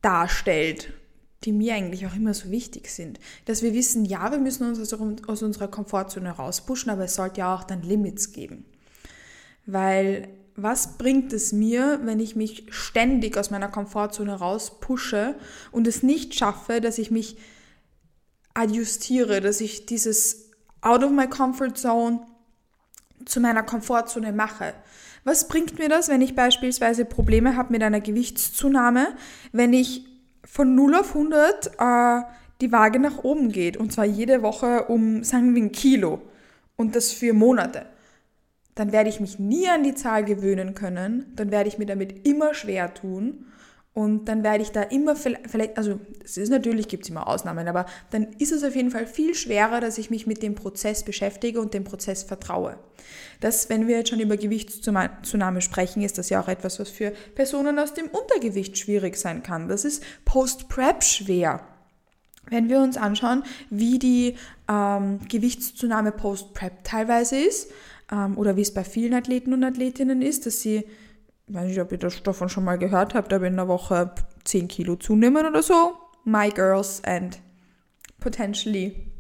darstellt, 0.02 0.94
die 1.44 1.52
mir 1.52 1.76
eigentlich 1.76 2.06
auch 2.08 2.16
immer 2.16 2.34
so 2.34 2.52
wichtig 2.52 2.90
sind. 2.90 3.20
Dass 3.46 3.62
wir 3.62 3.74
wissen, 3.74 4.06
ja, 4.06 4.32
wir 4.32 4.40
müssen 4.40 4.68
uns 4.68 4.94
aus 5.28 5.42
unserer 5.42 5.68
Komfortzone 5.68 6.32
rauspushen, 6.32 6.92
aber 6.92 7.06
es 7.06 7.16
sollte 7.16 7.40
ja 7.40 7.56
auch 7.56 7.64
dann 7.64 7.82
Limits 7.82 8.32
geben. 8.32 8.66
Weil 9.66 10.30
was 10.56 10.98
bringt 10.98 11.34
es 11.34 11.52
mir, 11.52 12.00
wenn 12.04 12.20
ich 12.20 12.36
mich 12.36 12.68
ständig 12.70 13.38
aus 13.38 13.50
meiner 13.50 13.70
Komfortzone 13.70 14.36
rauspushe 14.36 15.36
und 15.72 15.88
es 15.88 16.04
nicht 16.04 16.36
schaffe, 16.36 16.80
dass 16.80 16.98
ich 16.98 17.10
mich 17.12 17.38
adjustiere, 18.54 19.42
dass 19.42 19.62
ich 19.62 19.88
dieses 19.88 20.52
out 20.82 21.04
of 21.04 21.12
my 21.12 21.28
comfort 21.28 21.74
zone 21.76 22.20
zu 23.26 23.40
meiner 23.40 23.64
Komfortzone 23.64 24.32
mache. 24.32 24.74
Was 25.24 25.48
bringt 25.48 25.80
mir 25.80 25.90
das, 25.90 26.10
wenn 26.10 26.22
ich 26.22 26.36
beispielsweise 26.36 27.06
Probleme 27.06 27.56
habe 27.56 27.72
mit 27.72 27.82
einer 27.82 28.02
Gewichtszunahme, 28.02 29.16
wenn 29.54 29.74
ich 29.74 30.06
von 30.54 30.76
0 30.76 30.94
auf 30.94 31.16
100 31.16 31.72
äh, 31.80 32.22
die 32.62 32.72
Waage 32.72 33.00
nach 33.00 33.24
oben 33.24 33.52
geht. 33.52 33.76
Und 33.76 33.92
zwar 33.92 34.06
jede 34.06 34.44
Woche 34.44 34.84
um, 34.84 35.24
sagen 35.24 35.56
wir, 35.56 35.64
ein 35.64 35.72
Kilo. 35.72 36.22
Und 36.76 36.96
das 36.96 37.12
für 37.12 37.34
Monate? 37.34 37.88
Dann 38.76 38.92
werde 38.92 39.10
ich 39.10 39.20
mich 39.20 39.40
nie 39.40 39.68
an 39.68 39.84
die 39.84 39.96
Zahl 39.96 40.24
gewöhnen 40.24 40.76
können, 40.76 41.34
dann 41.36 41.50
werde 41.50 41.70
ich 41.70 41.80
mir 41.80 41.88
damit 41.88 42.28
immer 42.28 42.54
schwer 42.54 42.94
tun 42.94 43.48
und 43.94 44.26
dann 44.26 44.44
werde 44.44 44.64
ich 44.64 44.72
da 44.72 44.82
immer 44.82 45.16
vielleicht, 45.16 45.78
also 45.78 46.00
es 46.24 46.38
ist 46.38 46.50
natürlich, 46.50 46.88
gibt 46.88 47.04
es 47.04 47.10
immer 47.10 47.28
Ausnahmen, 47.28 47.68
aber 47.68 47.86
dann 48.10 48.34
ist 48.40 48.52
es 48.52 48.64
auf 48.64 48.76
jeden 48.76 48.90
Fall 48.90 49.06
viel 49.06 49.36
schwerer, 49.36 49.82
dass 49.82 50.00
ich 50.00 50.10
mich 50.10 50.26
mit 50.26 50.42
dem 50.42 50.56
Prozess 50.56 51.04
beschäftige 51.04 51.62
und 51.62 51.76
dem 51.76 51.84
Prozess 51.84 52.24
vertraue. 52.24 52.80
Das, 53.40 53.70
wenn 53.70 53.88
wir 53.88 53.98
jetzt 53.98 54.10
schon 54.10 54.20
über 54.20 54.36
Gewichtszunahme 54.36 55.62
sprechen, 55.62 56.02
ist 56.02 56.18
das 56.18 56.30
ja 56.30 56.42
auch 56.42 56.48
etwas, 56.48 56.80
was 56.80 56.90
für 56.90 57.12
Personen 57.36 57.78
aus 57.78 57.94
dem 57.94 58.08
Untergewicht 58.08 58.80
schwierig 58.80 59.16
sein 59.16 59.44
kann. 59.44 59.68
Das 59.68 59.86
ist 59.86 60.04
Post-Prep 60.26 61.04
schwer. 61.04 61.62
Wenn 62.50 62.70
wir 62.70 62.80
uns 62.80 62.98
anschauen, 62.98 63.44
wie 63.70 64.00
die 64.00 64.36
ähm, 64.68 65.20
Gewichtszunahme 65.30 66.12
Post-Prep 66.12 66.84
teilweise 66.84 67.38
ist, 67.38 67.70
ähm, 68.12 68.38
oder 68.38 68.56
wie 68.56 68.62
es 68.62 68.74
bei 68.74 68.84
vielen 68.84 69.14
Athleten 69.14 69.54
und 69.54 69.64
Athletinnen 69.64 70.22
ist, 70.22 70.46
dass 70.46 70.62
sie 70.62 70.84
ich 71.48 71.54
weiß 71.54 71.68
nicht, 71.68 71.82
ob 71.82 71.92
ihr 71.92 71.98
das 71.98 72.24
davon 72.24 72.50
schon 72.50 72.64
mal 72.64 72.78
gehört 72.78 73.14
habt, 73.14 73.34
aber 73.34 73.48
in 73.48 73.58
der 73.58 73.68
Woche 73.68 74.14
10 74.46 74.68
Kilo 74.68 74.96
zunehmen 74.96 75.46
oder 75.46 75.62
so. 75.62 75.98
My 76.24 76.50
girls 76.50 77.04
and 77.04 77.42
potentially 78.20 79.12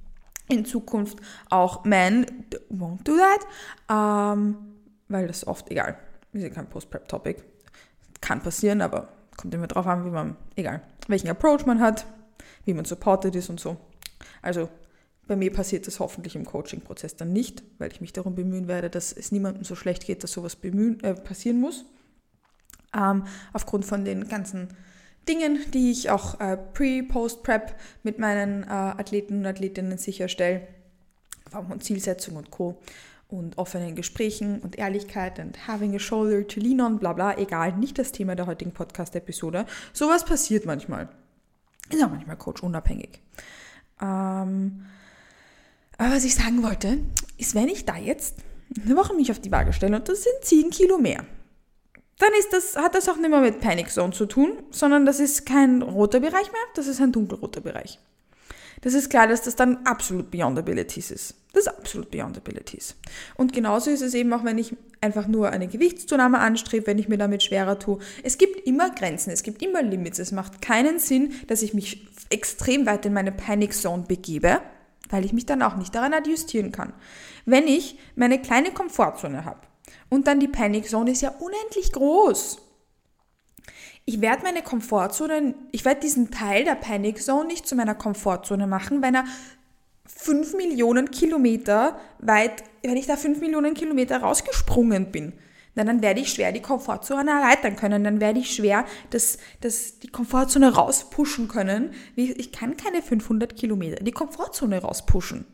in 0.48 0.65
Zukunft 0.65 1.18
auch 1.50 1.84
men 1.84 2.25
won't 2.70 3.03
do 3.03 3.18
that. 3.18 3.46
Ähm, 3.89 4.58
weil 5.10 5.27
das 5.27 5.46
oft, 5.46 5.70
egal, 5.70 5.98
ist 6.32 6.44
ja 6.44 6.50
kein 6.50 6.70
Post-Prep-Topic. 6.70 7.44
Kann 8.22 8.42
passieren, 8.42 8.82
aber 8.82 9.10
kommt 9.36 9.53
immer 9.53 9.68
drauf 9.68 9.86
an, 9.86 10.06
wie 10.06 10.10
man, 10.10 10.38
egal, 10.56 10.82
welchen 11.08 11.30
Approach 11.30 11.65
man 11.65 11.82
hat, 11.82 12.06
wie 12.63 12.74
man 12.74 12.86
supported 12.86 13.36
ist 13.36 13.50
und 13.50 13.60
so. 13.60 13.75
Also 14.42 14.70
bei 15.27 15.36
mir 15.36 15.51
passiert 15.51 15.88
das 15.88 16.00
hoffentlich 16.00 16.36
im 16.36 16.46
Coaching-Prozess 16.46 17.18
dann 17.18 17.34
nicht, 17.34 17.63
weil 17.80 17.92
ich 17.92 18.00
mich 18.00 18.13
darum 18.13 18.36
bemühen 18.36 18.68
werde, 18.70 18.89
dass 18.89 19.12
es 19.12 19.32
niemandem 19.32 19.65
so 19.65 19.75
schlecht 19.75 20.06
geht, 20.06 20.24
dass 20.24 20.32
sowas 20.32 20.56
bemühen, 20.56 21.01
äh, 21.03 21.13
passieren 21.13 21.60
muss 21.60 21.86
ähm, 22.96 23.24
aufgrund 23.54 23.86
von 23.86 24.06
den 24.06 24.28
ganzen 24.28 24.70
Dingen, 25.28 25.60
die 25.74 25.92
ich 25.92 26.10
auch 26.10 26.40
äh, 26.40 26.58
pre, 26.58 27.04
post, 27.04 27.44
prep 27.44 27.76
mit 28.04 28.20
meinen 28.20 28.64
äh, 28.64 28.68
Athleten 28.68 29.40
und 29.40 29.46
Athletinnen 29.46 29.98
sicherstelle, 29.98 30.68
und 31.70 31.84
Zielsetzung 31.84 32.36
und 32.36 32.52
Co. 32.52 32.80
Und 33.30 33.58
offenen 33.58 33.96
Gesprächen 33.96 34.60
und 34.60 34.78
Ehrlichkeit 34.78 35.40
und 35.40 35.68
having 35.68 35.96
a 35.96 36.00
shoulder 36.00 36.48
to 36.48 36.60
lean 36.60 36.82
on, 36.82 37.00
bla 37.00 37.14
bla, 37.14 37.36
egal, 37.38 37.76
nicht 37.78 37.98
das 37.98 38.12
Thema 38.12 38.36
der 38.36 38.46
heutigen 38.46 38.74
Podcast-Episode. 38.74 39.66
Sowas 39.92 40.24
passiert 40.24 40.66
manchmal. 40.66 41.10
Ist 41.90 42.04
auch 42.04 42.12
manchmal 42.12 42.38
Coach 42.38 42.62
unabhängig. 42.62 43.22
Ähm, 44.00 44.86
aber 45.98 46.16
was 46.16 46.26
ich 46.26 46.36
sagen 46.36 46.62
wollte, 46.62 47.00
ist, 47.38 47.56
wenn 47.56 47.70
ich 47.70 47.86
da 47.86 47.98
jetzt 47.98 48.38
eine 48.84 48.96
Woche 48.96 49.16
mich 49.16 49.32
auf 49.32 49.40
die 49.40 49.52
Waage 49.52 49.74
stelle 49.74 49.96
und 49.96 50.08
das 50.10 50.24
sind 50.24 50.36
10 50.42 50.70
Kilo 50.70 51.00
mehr, 51.00 51.26
dann 52.20 52.29
ist 52.39 52.53
das, 52.53 52.75
hat 52.75 52.96
das 52.96 53.10
auch 53.10 53.17
nicht 53.17 53.29
mehr 53.29 53.41
mit 53.41 53.60
Panic 53.60 53.89
Zone 53.89 54.13
zu 54.13 54.25
tun, 54.25 54.63
sondern 54.72 55.05
das 55.05 55.20
ist 55.20 55.46
kein 55.46 55.82
roter 55.82 56.20
Bereich 56.20 56.51
mehr, 56.51 56.62
das 56.75 56.88
ist 56.88 57.01
ein 57.01 57.12
dunkelroter 57.12 57.62
Bereich. 57.62 58.00
Das 58.82 58.93
ist 58.93 59.10
klar, 59.10 59.27
dass 59.27 59.41
das 59.41 59.55
dann 59.55 59.86
absolut 59.86 60.29
beyond 60.29 60.60
abilities 60.60 61.10
ist. 61.10 61.36
Das 61.53 61.67
ist 61.67 61.70
absolut 61.70 62.12
beyond 62.12 62.38
abilities. 62.38 62.96
Und 63.36 63.53
genauso 63.53 63.89
ist 63.89 64.01
es 64.01 64.13
eben 64.13 64.34
auch, 64.34 64.43
wenn 64.43 64.58
ich 64.58 64.75
einfach 65.00 65.27
nur 65.27 65.51
eine 65.51 65.67
Gewichtszunahme 65.67 66.39
anstrebe, 66.39 66.88
wenn 66.88 66.98
ich 66.98 67.08
mir 67.08 67.17
damit 67.17 67.43
schwerer 67.43 67.79
tue. 67.79 68.00
Es 68.24 68.38
gibt 68.38 68.67
immer 68.67 68.89
Grenzen, 68.89 69.32
es 69.32 69.43
gibt 69.43 69.62
immer 69.62 69.82
Limits. 69.82 70.20
Es 70.20 70.34
macht 70.34 70.62
keinen 70.62 71.00
Sinn, 71.00 71.34
dass 71.48 71.62
ich 71.62 71.74
mich 71.74 72.08
extrem 72.29 72.86
weit 72.86 73.05
in 73.05 73.13
meine 73.13 73.32
Panic 73.32 73.74
Zone 73.74 74.03
begebe, 74.05 74.62
weil 75.10 75.24
ich 75.24 75.32
mich 75.32 75.46
dann 75.46 75.62
auch 75.62 75.77
nicht 75.77 75.96
daran 75.96 76.13
adjustieren 76.13 76.74
kann. 76.74 76.91
Wenn 77.46 77.67
ich 77.67 77.98
meine 78.15 78.41
kleine 78.41 78.72
Komfortzone 78.72 79.46
habe, 79.46 79.62
und 80.10 80.28
dann 80.28 80.40
die 80.40 80.48
Panic 80.48 80.88
Zone 80.88 81.12
ist 81.12 81.22
ja 81.22 81.30
unendlich 81.30 81.92
groß. 81.92 82.60
Ich 84.06 84.20
werde 84.20 84.44
meine 84.44 84.62
Komfortzone, 84.62 85.56
ich 85.72 85.86
werde 85.86 86.02
diesen 86.02 86.30
Teil 86.30 86.66
der 86.66 86.76
Panic 86.76 87.22
Zone 87.24 87.48
nicht 87.48 87.68
zu 87.68 87.76
meiner 87.76 87.96
Komfortzone 87.96 88.68
machen, 88.68 89.02
wenn 89.02 89.16
er 89.16 89.26
5 90.06 90.56
Millionen 90.56 91.12
Kilometer 91.12 91.98
weit, 92.20 92.64
wenn 92.82 92.98
ich 92.98 93.08
da 93.08 93.16
5 93.16 93.40
Millionen 93.40 93.74
Kilometer 93.74 94.18
rausgesprungen 94.18 95.12
bin. 95.12 95.34
Na, 95.76 95.84
dann 95.84 96.02
werde 96.02 96.20
ich 96.20 96.32
schwer 96.34 96.52
die 96.52 96.62
Komfortzone 96.62 97.32
erweitern 97.32 97.76
können. 97.76 98.04
Dann 98.04 98.22
werde 98.22 98.40
ich 98.40 98.54
schwer 98.54 98.86
das, 99.10 99.38
das, 99.62 100.00
die 100.00 100.08
Komfortzone 100.08 100.76
rauspushen 100.76 101.48
können. 101.48 101.92
Ich 102.16 102.52
kann 102.52 102.78
keine 102.78 103.02
500 103.02 103.56
Kilometer 103.56 104.04
die 104.04 104.12
Komfortzone 104.12 104.82
rauspushen. 104.82 105.46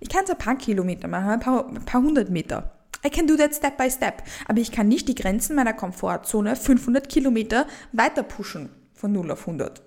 Ich 0.00 0.08
kann 0.08 0.24
es 0.24 0.30
ein 0.30 0.38
paar 0.38 0.56
Kilometer 0.56 1.08
machen, 1.08 1.28
ein 1.28 1.40
paar, 1.40 1.68
ein 1.68 1.84
paar 1.84 2.02
hundert 2.02 2.30
Meter. 2.30 2.70
I 3.06 3.10
can 3.10 3.26
do 3.26 3.36
that 3.36 3.54
step 3.54 3.76
by 3.76 3.90
step. 3.90 4.22
Aber 4.46 4.60
ich 4.60 4.72
kann 4.72 4.88
nicht 4.88 5.08
die 5.08 5.14
Grenzen 5.14 5.56
meiner 5.56 5.74
Komfortzone 5.74 6.56
500 6.56 7.08
Kilometer 7.08 7.66
weiter 7.92 8.22
pushen 8.22 8.70
von 8.94 9.12
0 9.12 9.30
auf 9.30 9.40
100. 9.40 9.82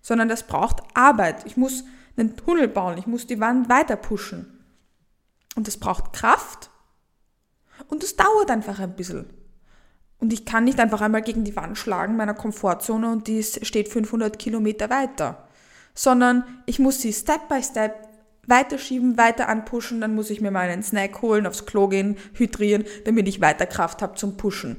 Sondern 0.00 0.28
das 0.28 0.46
braucht 0.46 0.82
Arbeit. 0.94 1.44
Ich 1.46 1.56
muss 1.56 1.84
einen 2.16 2.36
Tunnel 2.36 2.68
bauen. 2.68 2.98
Ich 2.98 3.06
muss 3.06 3.26
die 3.26 3.40
Wand 3.40 3.68
weiter 3.68 3.96
pushen. 3.96 4.64
Und 5.56 5.66
das 5.66 5.76
braucht 5.76 6.12
Kraft. 6.12 6.70
Und 7.88 8.02
das 8.02 8.16
dauert 8.16 8.50
einfach 8.50 8.78
ein 8.78 8.94
bisschen. 8.94 9.26
Und 10.18 10.32
ich 10.32 10.44
kann 10.44 10.64
nicht 10.64 10.78
einfach 10.78 11.00
einmal 11.00 11.22
gegen 11.22 11.42
die 11.42 11.56
Wand 11.56 11.76
schlagen 11.76 12.16
meiner 12.16 12.34
Komfortzone 12.34 13.10
und 13.10 13.26
die 13.26 13.42
steht 13.42 13.88
500 13.88 14.38
Kilometer 14.38 14.88
weiter. 14.88 15.48
Sondern 15.94 16.44
ich 16.64 16.78
muss 16.78 17.00
sie 17.00 17.12
Step 17.12 17.48
by 17.48 17.60
Step 17.60 18.08
weiterschieben, 18.46 19.16
weiter 19.16 19.48
anpushen, 19.48 20.00
dann 20.00 20.14
muss 20.14 20.30
ich 20.30 20.40
mir 20.40 20.50
mal 20.50 20.68
einen 20.68 20.82
Snack 20.82 21.22
holen, 21.22 21.46
aufs 21.46 21.66
Klo 21.66 21.88
gehen, 21.88 22.16
hydrieren, 22.34 22.84
damit 23.04 23.28
ich 23.28 23.40
weiter 23.40 23.66
Kraft 23.66 24.02
habe 24.02 24.14
zum 24.16 24.36
Pushen. 24.36 24.78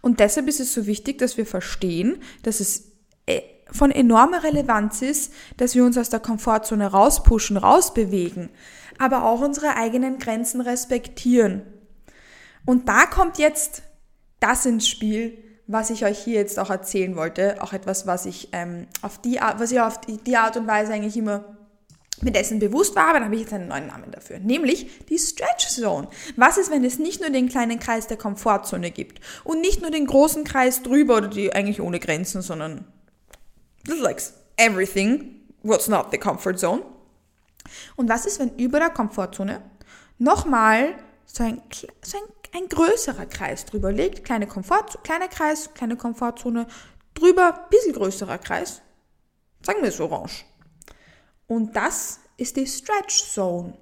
Und 0.00 0.20
deshalb 0.20 0.48
ist 0.48 0.60
es 0.60 0.74
so 0.74 0.86
wichtig, 0.86 1.18
dass 1.18 1.36
wir 1.36 1.46
verstehen, 1.46 2.22
dass 2.42 2.60
es 2.60 2.92
äh, 3.26 3.40
von 3.70 3.90
enormer 3.90 4.44
Relevanz 4.44 5.02
ist, 5.02 5.32
dass 5.56 5.74
wir 5.74 5.84
uns 5.84 5.98
aus 5.98 6.10
der 6.10 6.20
Komfortzone 6.20 6.86
rauspushen, 6.86 7.56
rausbewegen, 7.56 8.50
aber 8.98 9.24
auch 9.24 9.40
unsere 9.40 9.76
eigenen 9.76 10.18
Grenzen 10.18 10.60
respektieren. 10.60 11.62
Und 12.64 12.88
da 12.88 13.06
kommt 13.06 13.38
jetzt 13.38 13.82
das 14.40 14.66
ins 14.66 14.88
Spiel, 14.88 15.38
was 15.66 15.90
ich 15.90 16.04
euch 16.04 16.18
hier 16.18 16.36
jetzt 16.36 16.58
auch 16.58 16.70
erzählen 16.70 17.16
wollte, 17.16 17.62
auch 17.62 17.72
etwas, 17.72 18.06
was 18.06 18.26
ich 18.26 18.48
ähm, 18.52 18.86
auf 19.02 19.20
die 19.20 19.40
Art, 19.40 19.60
was 19.60 19.70
ich 19.70 19.80
auf 19.80 20.00
die, 20.00 20.16
die 20.16 20.36
Art 20.36 20.56
und 20.56 20.66
Weise 20.66 20.92
eigentlich 20.92 21.16
immer 21.16 21.57
mir 22.22 22.30
dessen 22.30 22.58
bewusst 22.58 22.96
war, 22.96 23.08
aber 23.08 23.14
dann 23.14 23.24
habe 23.24 23.34
ich 23.34 23.42
jetzt 23.42 23.52
einen 23.52 23.68
neuen 23.68 23.86
Namen 23.86 24.10
dafür, 24.10 24.38
nämlich 24.38 25.06
die 25.06 25.18
Stretch 25.18 25.68
Zone. 25.68 26.08
Was 26.36 26.58
ist, 26.58 26.70
wenn 26.70 26.84
es 26.84 26.98
nicht 26.98 27.20
nur 27.20 27.30
den 27.30 27.48
kleinen 27.48 27.78
Kreis 27.78 28.06
der 28.06 28.16
Komfortzone 28.16 28.90
gibt 28.90 29.20
und 29.44 29.60
nicht 29.60 29.80
nur 29.80 29.90
den 29.90 30.06
großen 30.06 30.44
Kreis 30.44 30.82
drüber 30.82 31.16
oder 31.18 31.28
die 31.28 31.52
eigentlich 31.52 31.80
ohne 31.80 32.00
Grenzen, 32.00 32.42
sondern 32.42 32.84
this 33.84 34.00
likes 34.00 34.34
everything 34.56 35.42
what's 35.62 35.88
not 35.88 36.06
the 36.10 36.18
comfort 36.18 36.58
zone. 36.58 36.82
Und 37.96 38.08
was 38.08 38.26
ist, 38.26 38.40
wenn 38.40 38.56
über 38.56 38.78
der 38.78 38.90
Komfortzone 38.90 39.62
nochmal 40.18 40.94
so 41.26 41.44
ein, 41.44 41.60
so 42.02 42.16
ein 42.16 42.24
ein 42.54 42.68
größerer 42.68 43.26
Kreis 43.26 43.64
drüber 43.64 43.92
legt, 43.92 44.24
kleine 44.24 44.46
Komfort, 44.46 44.98
kleiner 45.02 45.28
Kreis, 45.28 45.70
kleine 45.74 45.96
Komfortzone, 45.96 46.66
drüber, 47.14 47.66
bisschen 47.70 47.92
größerer 47.92 48.38
Kreis, 48.38 48.82
sagen 49.62 49.82
wir 49.82 49.88
es 49.88 50.00
orange. 50.00 50.44
Und 51.48 51.74
das 51.74 52.20
ist 52.36 52.56
die 52.56 52.66
Stretch 52.66 53.24
Zone. 53.24 53.76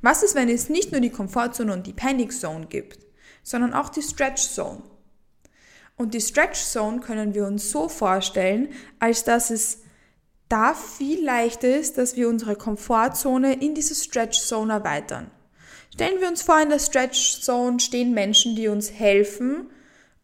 Was 0.00 0.22
ist, 0.22 0.34
wenn 0.34 0.48
es 0.48 0.68
nicht 0.68 0.92
nur 0.92 1.00
die 1.00 1.10
Komfortzone 1.10 1.72
und 1.72 1.86
die 1.86 1.92
Panic 1.92 2.32
Zone 2.32 2.66
gibt, 2.66 2.98
sondern 3.42 3.74
auch 3.74 3.88
die 3.88 4.02
Stretch 4.02 4.42
Zone? 4.42 4.82
Und 5.96 6.14
die 6.14 6.20
Stretch 6.20 6.60
Zone 6.60 7.00
können 7.00 7.34
wir 7.34 7.46
uns 7.46 7.70
so 7.70 7.88
vorstellen, 7.88 8.68
als 8.98 9.24
dass 9.24 9.50
es 9.50 9.80
da 10.48 10.74
viel 10.74 11.24
leichter 11.24 11.76
ist, 11.76 11.96
dass 11.96 12.16
wir 12.16 12.28
unsere 12.28 12.54
Komfortzone 12.54 13.54
in 13.54 13.74
diese 13.74 13.94
Stretch 13.94 14.40
Zone 14.40 14.74
erweitern. 14.74 15.30
Stellen 15.92 16.20
wir 16.20 16.28
uns 16.28 16.42
vor, 16.42 16.60
in 16.60 16.68
der 16.68 16.80
Stretch 16.80 17.40
Zone 17.40 17.80
stehen 17.80 18.12
Menschen, 18.12 18.56
die 18.56 18.68
uns 18.68 18.90
helfen 18.92 19.70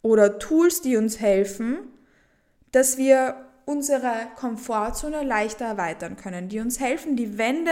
oder 0.02 0.38
Tools, 0.38 0.82
die 0.82 0.96
uns 0.96 1.20
helfen, 1.20 1.78
dass 2.72 2.98
wir 2.98 3.49
unsere 3.64 4.28
Komfortzone 4.36 5.22
leichter 5.22 5.64
erweitern 5.64 6.16
können, 6.16 6.48
die 6.48 6.60
uns 6.60 6.80
helfen, 6.80 7.16
die 7.16 7.38
Wände, 7.38 7.70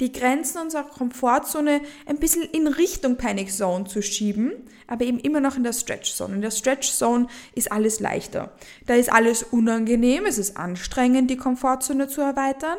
die 0.00 0.12
Grenzen 0.12 0.58
unserer 0.58 0.84
Komfortzone 0.84 1.80
ein 2.06 2.18
bisschen 2.18 2.42
in 2.42 2.66
Richtung 2.66 3.16
Panic 3.16 3.50
Zone 3.50 3.84
zu 3.84 4.02
schieben, 4.02 4.52
aber 4.86 5.04
eben 5.04 5.18
immer 5.18 5.40
noch 5.40 5.56
in 5.56 5.64
der 5.64 5.72
Stretch 5.72 6.12
Zone. 6.12 6.34
In 6.34 6.42
der 6.42 6.50
Stretch 6.50 6.90
Zone 6.90 7.26
ist 7.54 7.72
alles 7.72 8.00
leichter. 8.00 8.52
Da 8.86 8.94
ist 8.94 9.12
alles 9.12 9.42
unangenehm, 9.42 10.26
es 10.26 10.38
ist 10.38 10.56
anstrengend, 10.56 11.30
die 11.30 11.36
Komfortzone 11.36 12.08
zu 12.08 12.20
erweitern, 12.20 12.78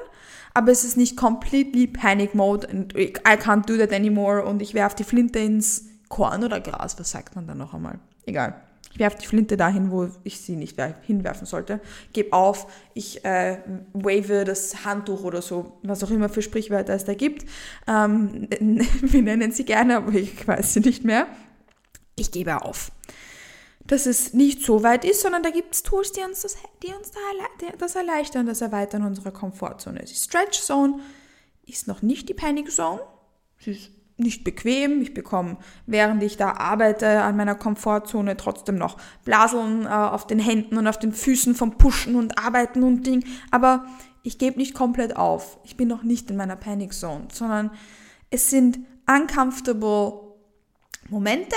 aber 0.53 0.71
es 0.71 0.83
ist 0.83 0.97
nicht 0.97 1.17
completely 1.17 1.87
Panic 1.87 2.35
Mode 2.35 2.69
and 2.69 2.95
I 2.95 3.11
can't 3.37 3.65
do 3.65 3.77
that 3.77 3.93
anymore 3.93 4.45
und 4.45 4.61
ich 4.61 4.73
werfe 4.73 4.97
die 4.97 5.03
Flinte 5.03 5.39
ins 5.39 5.85
Korn 6.09 6.43
oder 6.43 6.59
Gras, 6.59 6.99
was 6.99 7.11
sagt 7.11 7.35
man 7.35 7.47
da 7.47 7.55
noch 7.55 7.73
einmal? 7.73 7.99
Egal. 8.25 8.68
Werfe 8.99 9.17
die 9.19 9.25
Flinte 9.25 9.57
dahin, 9.57 9.91
wo 9.91 10.09
ich 10.23 10.39
sie 10.39 10.55
nicht 10.55 10.77
hinwerfen 11.01 11.47
sollte. 11.47 11.79
Gebe 12.13 12.33
auf, 12.33 12.67
ich 12.93 13.23
äh, 13.25 13.59
wave 13.93 14.43
das 14.45 14.85
Handtuch 14.85 15.23
oder 15.23 15.41
so, 15.41 15.79
was 15.83 16.03
auch 16.03 16.11
immer 16.11 16.29
für 16.29 16.41
Sprichwörter 16.41 16.93
es 16.93 17.05
da 17.05 17.13
gibt. 17.13 17.45
Ähm, 17.87 18.47
wir 19.01 19.21
nennen 19.21 19.51
sie 19.51 19.65
gerne, 19.65 19.97
aber 19.97 20.13
ich 20.13 20.47
weiß 20.47 20.73
sie 20.73 20.81
nicht 20.81 21.03
mehr. 21.03 21.27
Ich 22.15 22.31
gebe 22.31 22.61
auf. 22.63 22.91
Dass 23.87 24.05
es 24.05 24.33
nicht 24.33 24.63
so 24.63 24.83
weit 24.83 25.03
ist, 25.03 25.21
sondern 25.21 25.41
da 25.41 25.49
gibt 25.49 25.73
es 25.73 25.83
Tools, 25.83 26.11
die 26.11 26.21
uns, 26.21 26.41
das, 26.41 26.57
die 26.83 26.93
uns 26.93 27.11
das 27.79 27.95
erleichtern, 27.95 28.45
das 28.45 28.61
Erweitern 28.61 29.03
unserer 29.03 29.31
Komfortzone. 29.31 30.03
Die 30.03 30.13
Stretch 30.13 30.59
Zone 30.59 30.99
ist 31.65 31.87
noch 31.87 32.01
nicht 32.01 32.29
die 32.29 32.33
Panic 32.33 32.71
Zone. 32.71 33.01
Sie 33.59 33.71
ist 33.71 33.91
nicht 34.19 34.43
bequem. 34.43 35.01
Ich 35.01 35.13
bekomme, 35.13 35.57
während 35.85 36.21
ich 36.23 36.37
da 36.37 36.53
arbeite, 36.53 37.21
an 37.21 37.37
meiner 37.37 37.55
Komfortzone 37.55 38.37
trotzdem 38.37 38.75
noch 38.75 38.97
Blaseln 39.25 39.85
äh, 39.85 39.89
auf 39.89 40.27
den 40.27 40.39
Händen 40.39 40.77
und 40.77 40.87
auf 40.87 40.99
den 40.99 41.13
Füßen 41.13 41.55
vom 41.55 41.77
Pushen 41.77 42.15
und 42.15 42.37
Arbeiten 42.43 42.83
und 42.83 43.05
Ding. 43.05 43.23
Aber 43.51 43.85
ich 44.23 44.37
gebe 44.37 44.57
nicht 44.57 44.73
komplett 44.73 45.15
auf. 45.15 45.57
Ich 45.63 45.77
bin 45.77 45.87
noch 45.87 46.03
nicht 46.03 46.29
in 46.29 46.37
meiner 46.37 46.55
Panic 46.55 46.93
Zone, 46.93 47.27
sondern 47.31 47.71
es 48.29 48.49
sind 48.49 48.79
uncomfortable 49.07 50.35
Momente, 51.09 51.55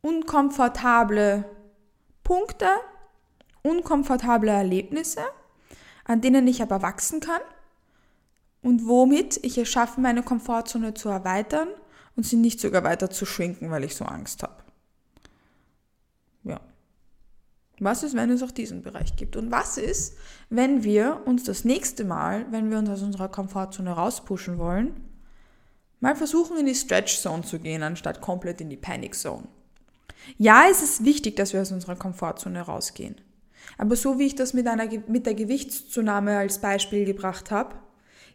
unkomfortable 0.00 1.44
Punkte, 2.24 2.68
unkomfortable 3.62 4.50
Erlebnisse, 4.50 5.22
an 6.04 6.20
denen 6.20 6.46
ich 6.46 6.62
aber 6.62 6.82
wachsen 6.82 7.20
kann 7.20 7.40
und 8.62 8.86
womit 8.86 9.44
ich 9.44 9.58
es 9.58 9.68
schaffe, 9.68 10.00
meine 10.00 10.22
Komfortzone 10.22 10.94
zu 10.94 11.08
erweitern 11.08 11.68
und 12.16 12.24
sie 12.24 12.36
nicht 12.36 12.60
sogar 12.60 12.84
weiter 12.84 13.10
zu 13.10 13.26
schwinken, 13.26 13.70
weil 13.70 13.84
ich 13.84 13.94
so 13.94 14.04
Angst 14.04 14.42
habe. 14.42 14.62
Ja. 16.44 16.60
Was 17.80 18.02
ist, 18.04 18.14
wenn 18.14 18.30
es 18.30 18.42
auch 18.42 18.52
diesen 18.52 18.82
Bereich 18.82 19.16
gibt? 19.16 19.36
Und 19.36 19.50
was 19.50 19.76
ist, 19.76 20.16
wenn 20.48 20.84
wir 20.84 21.22
uns 21.26 21.44
das 21.44 21.64
nächste 21.64 22.04
Mal, 22.04 22.46
wenn 22.50 22.70
wir 22.70 22.78
uns 22.78 22.88
aus 22.88 23.02
unserer 23.02 23.28
Komfortzone 23.28 23.90
rauspushen 23.90 24.58
wollen, 24.58 24.94
mal 25.98 26.14
versuchen, 26.14 26.56
in 26.58 26.66
die 26.66 26.74
Stretch 26.74 27.18
Zone 27.18 27.42
zu 27.42 27.58
gehen, 27.58 27.82
anstatt 27.82 28.20
komplett 28.20 28.60
in 28.60 28.70
die 28.70 28.76
Panic 28.76 29.14
Zone? 29.14 29.48
Ja, 30.38 30.66
es 30.70 30.82
ist 30.82 31.04
wichtig, 31.04 31.34
dass 31.34 31.52
wir 31.52 31.60
aus 31.60 31.72
unserer 31.72 31.96
Komfortzone 31.96 32.60
rausgehen. 32.60 33.16
Aber 33.78 33.96
so 33.96 34.18
wie 34.18 34.26
ich 34.26 34.36
das 34.36 34.54
mit, 34.54 34.68
einer, 34.68 34.88
mit 35.08 35.26
der 35.26 35.34
Gewichtszunahme 35.34 36.38
als 36.38 36.60
Beispiel 36.60 37.04
gebracht 37.04 37.50
habe, 37.50 37.76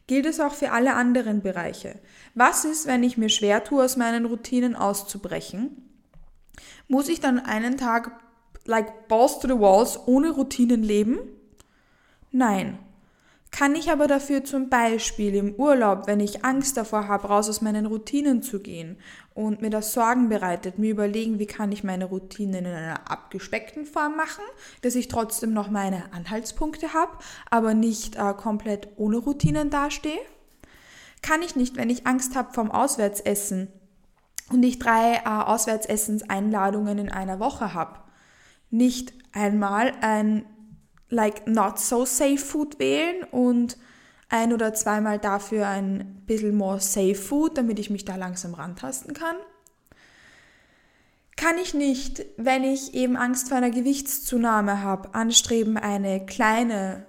gilt 0.07 0.25
es 0.25 0.39
auch 0.39 0.53
für 0.53 0.71
alle 0.71 0.95
anderen 0.95 1.41
Bereiche. 1.41 1.99
Was 2.33 2.65
ist, 2.65 2.87
wenn 2.87 3.03
ich 3.03 3.17
mir 3.17 3.29
schwer 3.29 3.63
tue, 3.63 3.83
aus 3.83 3.97
meinen 3.97 4.25
Routinen 4.25 4.75
auszubrechen? 4.75 5.83
Muss 6.87 7.09
ich 7.09 7.19
dann 7.19 7.39
einen 7.39 7.77
Tag 7.77 8.11
like 8.65 9.07
balls 9.07 9.39
to 9.39 9.47
the 9.47 9.59
walls 9.59 9.99
ohne 10.07 10.31
Routinen 10.31 10.81
leben? 10.81 11.19
Nein. 12.31 12.79
Kann 13.51 13.75
ich 13.75 13.91
aber 13.91 14.07
dafür 14.07 14.43
zum 14.43 14.69
Beispiel 14.69 15.33
im 15.36 15.55
Urlaub, 15.55 16.05
wenn 16.05 16.19
ich 16.19 16.43
Angst 16.43 16.77
davor 16.77 17.07
habe, 17.07 17.27
raus 17.27 17.49
aus 17.49 17.62
meinen 17.62 17.86
Routinen 17.86 18.43
zu 18.43 18.60
gehen 18.60 18.97
und 19.33 19.62
mir 19.62 19.69
das 19.69 19.93
Sorgen 19.93 20.29
bereitet, 20.29 20.77
mir 20.77 20.91
überlegen, 20.91 21.39
wie 21.39 21.47
kann 21.47 21.71
ich 21.71 21.83
meine 21.83 22.05
Routinen 22.05 22.65
in 22.65 22.71
einer 22.71 23.10
abgespeckten 23.10 23.86
Form 23.86 24.15
machen, 24.15 24.43
dass 24.81 24.95
ich 24.95 25.07
trotzdem 25.07 25.53
noch 25.53 25.69
meine 25.69 26.13
Anhaltspunkte 26.13 26.93
habe, 26.93 27.17
aber 27.49 27.73
nicht 27.73 28.15
äh, 28.15 28.33
komplett 28.33 28.89
ohne 28.97 29.17
Routinen 29.17 29.69
dastehe? 29.69 30.19
Kann 31.21 31.41
ich 31.41 31.55
nicht, 31.55 31.77
wenn 31.77 31.89
ich 31.89 32.05
Angst 32.05 32.36
habe 32.36 32.53
vom 32.53 32.69
Auswärtsessen 32.69 33.69
und 34.51 34.62
ich 34.63 34.77
drei 34.77 35.15
äh, 35.15 35.27
Auswärtsessenseinladungen 35.27 36.99
in 36.99 37.12
einer 37.12 37.39
Woche 37.39 37.73
habe, 37.73 37.99
nicht 38.69 39.13
einmal 39.33 39.93
ein 40.01 40.45
like 41.09 41.47
not 41.47 41.79
so 41.79 42.05
safe 42.05 42.37
food 42.37 42.79
wählen 42.79 43.23
und 43.31 43.77
ein 44.29 44.51
oder 44.51 44.73
zweimal 44.73 45.19
dafür 45.19 45.67
ein 45.67 46.23
bisschen 46.25 46.55
more 46.55 46.81
safe 46.81 47.15
food, 47.15 47.57
damit 47.57 47.79
ich 47.79 47.89
mich 47.89 48.03
da 48.05 48.15
langsam 48.15 48.53
rantasten 48.53 49.13
kann. 49.13 49.37
Kann 51.37 51.57
ich 51.59 51.73
nicht, 51.73 52.25
wenn 52.35 52.63
ich 52.63 52.93
eben 52.93 53.15
Angst 53.15 53.49
vor 53.49 53.57
einer 53.57 53.69
Gewichtszunahme 53.69 54.81
habe, 54.81 55.13
anstreben, 55.13 55.77
eine 55.77 56.25
kleine, 56.25 57.05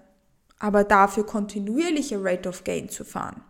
aber 0.58 0.84
dafür 0.84 1.24
kontinuierliche 1.24 2.22
Rate 2.22 2.48
of 2.48 2.62
Gain 2.62 2.90
zu 2.90 3.04
fahren? 3.04 3.42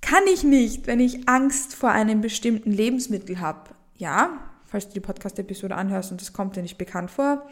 Kann 0.00 0.24
ich 0.32 0.42
nicht, 0.42 0.86
wenn 0.86 0.98
ich 0.98 1.28
Angst 1.28 1.74
vor 1.74 1.90
einem 1.90 2.20
bestimmten 2.20 2.72
Lebensmittel 2.72 3.38
habe? 3.38 3.70
Ja, 3.96 4.50
falls 4.64 4.88
du 4.88 4.94
die 4.94 5.00
Podcast-Episode 5.00 5.76
anhörst 5.76 6.10
und 6.10 6.20
das 6.20 6.32
kommt 6.32 6.56
dir 6.56 6.62
nicht 6.62 6.78
bekannt 6.78 7.10
vor, 7.10 7.46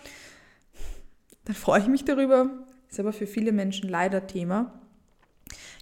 dann 1.50 1.56
freue 1.56 1.80
ich 1.80 1.88
mich 1.88 2.04
darüber. 2.04 2.48
Ist 2.88 3.00
aber 3.00 3.12
für 3.12 3.26
viele 3.26 3.50
Menschen 3.50 3.88
leider 3.88 4.28
Thema. 4.28 4.72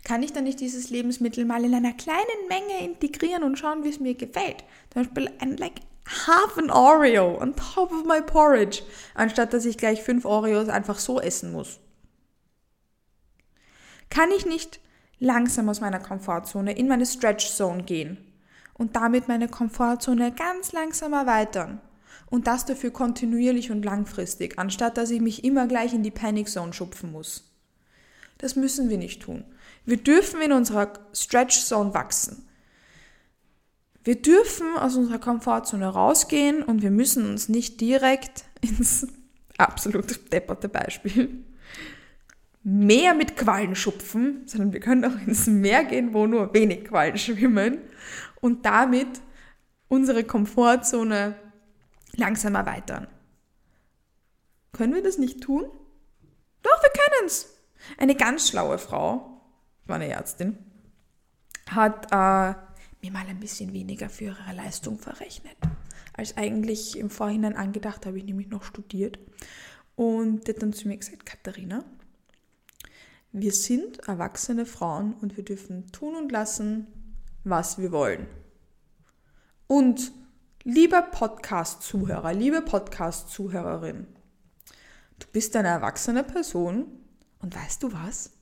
Kann 0.03 0.23
ich 0.23 0.33
dann 0.33 0.45
nicht 0.45 0.61
dieses 0.61 0.89
Lebensmittel 0.89 1.45
mal 1.45 1.63
in 1.63 1.75
einer 1.75 1.93
kleinen 1.93 2.49
Menge 2.49 2.83
integrieren 2.83 3.43
und 3.43 3.59
schauen, 3.59 3.85
wie 3.85 3.91
es 3.91 4.01
mir 4.01 4.15
gefällt? 4.15 4.65
Zum 4.91 5.03
Beispiel 5.03 5.31
ein 5.41 5.59
like 5.59 5.83
half 6.27 6.57
an 6.57 6.71
Oreo 6.71 7.39
on 7.39 7.55
top 7.55 7.93
of 7.93 8.07
my 8.07 8.23
porridge, 8.23 8.83
anstatt 9.15 9.53
dass 9.53 9.67
ich 9.67 9.77
gleich 9.77 10.03
fünf 10.03 10.25
Oreos 10.25 10.71
einfach 10.71 10.99
so 10.99 11.21
essen 11.21 11.53
muss. 11.53 11.81
Kann 14.09 14.31
ich 14.31 14.47
nicht 14.47 14.81
langsam 15.19 15.69
aus 15.69 15.83
meiner 15.83 16.01
Komfortzone 16.01 16.79
in 16.79 16.89
meine 16.89 17.05
Stretch 17.05 17.51
Zone 17.51 17.83
gehen 17.83 18.17
und 18.73 18.97
damit 18.97 19.29
meine 19.29 19.49
Komfortzone 19.49 20.33
ganz 20.33 20.73
langsam 20.73 21.13
erweitern? 21.13 21.83
Und 22.31 22.47
das 22.47 22.65
dafür 22.65 22.91
kontinuierlich 22.91 23.71
und 23.71 23.85
langfristig, 23.85 24.59
anstatt 24.59 24.97
dass 24.97 25.11
ich 25.11 25.21
mich 25.21 25.45
immer 25.45 25.67
gleich 25.67 25.95
in 25.95 26.03
die 26.03 26.11
Panic 26.11 26.49
Zone 26.49 26.73
schupfen 26.73 27.13
muss. 27.13 27.51
Das 28.39 28.57
müssen 28.57 28.89
wir 28.89 28.99
nicht 28.99 29.23
tun. 29.23 29.45
Wir 29.85 29.97
dürfen 29.97 30.41
in 30.41 30.53
unserer 30.53 30.93
Stretch 31.13 31.61
Zone 31.61 31.95
wachsen. 31.95 32.47
Wir 34.05 34.21
dürfen 34.21 34.77
aus 34.77 34.97
unserer 34.97 35.19
Komfortzone 35.19 35.87
rausgehen 35.87 36.63
und 36.63 36.83
wir 36.83 36.91
müssen 36.91 37.29
uns 37.29 37.49
nicht 37.49 37.81
direkt 37.81 38.45
ins 38.61 39.07
absolut 39.57 40.33
depperte 40.33 40.69
Beispiel 40.69 41.45
Meer 42.65 43.15
mit 43.15 43.37
Quallen 43.37 43.75
schupfen, 43.75 44.43
sondern 44.47 44.73
wir 44.73 44.81
können 44.81 45.05
auch 45.05 45.27
ins 45.27 45.47
Meer 45.47 45.85
gehen, 45.85 46.13
wo 46.13 46.27
nur 46.27 46.53
wenig 46.53 46.85
Quallen 46.85 47.17
schwimmen 47.17 47.79
und 48.41 48.67
damit 48.67 49.09
unsere 49.89 50.25
Komfortzone 50.25 51.35
langsam 52.19 52.55
erweitern. 52.55 53.07
Können 54.73 54.95
wir 54.95 55.03
das 55.03 55.19
nicht 55.19 55.41
tun? 55.41 55.65
Doch, 56.63 56.83
wir 56.83 56.91
können 56.91 57.27
es. 57.27 57.49
Eine 57.97 58.15
ganz 58.15 58.49
schlaue 58.49 58.79
Frau, 58.79 59.41
war 59.87 59.97
eine 59.97 60.09
Ärztin, 60.09 60.59
hat 61.71 62.07
äh, 62.07 62.55
mir 63.03 63.13
mal 63.13 63.27
ein 63.27 63.41
bisschen 63.41 63.73
weniger 63.73 64.09
für 64.09 64.25
ihre 64.25 64.53
Leistung 64.55 64.99
verrechnet, 64.99 65.57
als 66.13 66.37
eigentlich 66.37 66.99
im 66.99 67.11
Vorhinein 67.11 67.57
angedacht, 67.57 68.07
habe 68.07 68.19
ich 68.19 68.25
nämlich 68.25 68.49
noch 68.49 68.65
studiert. 68.65 69.19
Und 69.95 70.47
die 70.47 70.53
hat 70.53 70.63
dann 70.63 70.73
zu 70.73 70.89
mir 70.89 70.97
gesagt, 70.97 71.27
Katharina, 71.27 71.85
wir 73.33 73.53
sind 73.53 74.01
erwachsene 74.09 74.67
Frauen 74.67 75.15
und 75.15 75.37
wir 75.37 75.45
dürfen 75.45 75.91
tun 75.93 76.15
und 76.15 76.33
lassen, 76.33 76.87
was 77.45 77.79
wir 77.79 77.93
wollen. 77.93 78.27
Und 79.67 80.13
lieber 80.65 81.03
Podcast-Zuhörer, 81.03 82.33
liebe 82.33 82.63
Podcast-Zuhörerin, 82.63 84.07
du 85.19 85.27
bist 85.33 85.55
eine 85.57 85.69
erwachsene 85.69 86.25
Person 86.25 86.87
und 87.41 87.55
weißt 87.55 87.83
du 87.83 87.93
was? 87.93 88.33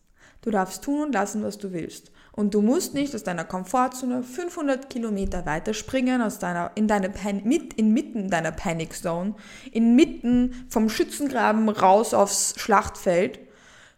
Du 0.43 0.51
darfst 0.51 0.85
tun 0.85 1.03
und 1.03 1.13
lassen, 1.13 1.43
was 1.43 1.59
du 1.59 1.73
willst. 1.73 2.13
Und 2.33 2.55
du 2.55 2.63
musst 2.63 2.95
nicht 2.95 3.15
aus 3.15 3.25
deiner 3.25 3.45
Komfortzone 3.45 4.23
500 4.23 4.89
Kilometer 4.91 5.45
weiterspringen, 5.45 6.23
aus 6.23 6.39
deiner, 6.39 6.71
in 6.75 6.87
deine 6.87 7.11
Pan 7.11 7.43
mit, 7.45 7.75
inmitten 7.75 8.31
deiner 8.31 8.53
Panic 8.53 8.95
Zone, 8.95 9.35
inmitten 9.73 10.67
vom 10.69 10.89
Schützengraben 10.89 11.69
raus 11.69 12.15
aufs 12.15 12.55
Schlachtfeld, 12.59 13.41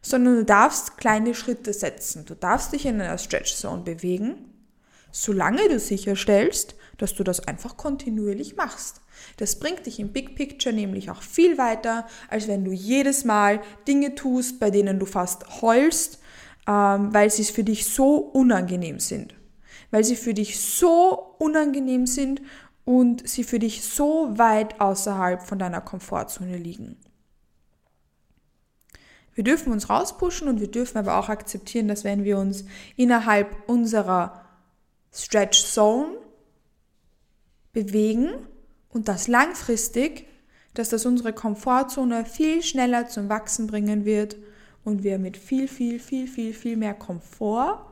sondern 0.01 0.37
du 0.37 0.45
darfst 0.45 0.97
kleine 0.97 1.35
Schritte 1.35 1.73
setzen. 1.73 2.25
Du 2.25 2.35
darfst 2.35 2.73
dich 2.73 2.87
in 2.87 3.01
einer 3.01 3.19
Stretch 3.19 3.55
Zone 3.55 3.83
bewegen, 3.83 4.55
solange 5.11 5.69
du 5.69 5.79
sicherstellst, 5.79 6.77
dass 6.99 7.15
du 7.15 7.25
das 7.25 7.41
einfach 7.41 7.77
kontinuierlich 7.77 8.57
machst. 8.57 9.01
Das 9.39 9.59
bringt 9.59 9.87
dich 9.87 9.99
im 9.99 10.13
Big 10.13 10.35
Picture 10.35 10.75
nämlich 10.75 11.11
auch 11.11 11.23
viel 11.23 11.57
weiter, 11.57 12.07
als 12.29 12.47
wenn 12.49 12.65
du 12.65 12.73
jedes 12.73 13.25
Mal 13.25 13.61
Dinge 13.87 14.15
tust, 14.15 14.61
bei 14.61 14.71
denen 14.71 14.99
du 14.99 15.07
fast 15.07 15.63
heulst, 15.63 16.21
ähm, 16.67 17.15
weil 17.15 17.31
sie 17.31 17.45
für 17.45 17.65
dich 17.65 17.87
so 17.87 18.17
unangenehm 18.17 19.01
sind. 19.01 19.35
Weil 19.91 20.05
sie 20.05 20.17
für 20.17 20.35
dich 20.35 20.61
so 20.61 21.35
unangenehm 21.39 22.07
sind 22.07 22.43
und 22.85 23.27
sie 23.27 23.45
für 23.45 23.59
dich 23.59 23.83
so 23.85 24.37
weit 24.37 24.81
außerhalb 24.81 25.43
von 25.43 25.59
deiner 25.59 25.81
Komfortzone 25.81 26.57
liegen. 26.57 26.97
Wir 29.35 29.45
dürfen 29.45 29.73
uns 29.73 29.89
rauspushen 29.89 30.49
und 30.49 30.61
wir 30.61 30.71
dürfen 30.71 30.99
aber 30.99 31.17
auch 31.17 31.29
akzeptieren, 31.29 31.87
dass 31.87 32.03
wenn 32.03 32.25
wir 32.25 32.39
uns 32.39 32.65
innerhalb 32.97 33.57
unserer 33.69 34.45
Stretch 35.13 35.63
Zone 35.65 36.17
bewegen 37.73 38.31
und 38.89 39.09
das 39.09 39.29
langfristig, 39.29 40.27
dass 40.75 40.89
das 40.89 41.07
unsere 41.07 41.33
Komfortzone 41.33 42.25
viel 42.25 42.63
schneller 42.63 43.09
zum 43.09 43.29
Wachsen 43.29 43.67
bringen 43.67 44.05
wird 44.05 44.37
und 44.85 45.03
wir 45.03 45.19
mit 45.19 45.37
viel, 45.37 45.69
viel, 45.69 45.99
viel, 46.01 46.27
viel, 46.27 46.55
viel 46.55 46.77
mehr 46.77 46.95
Komfort 46.95 47.85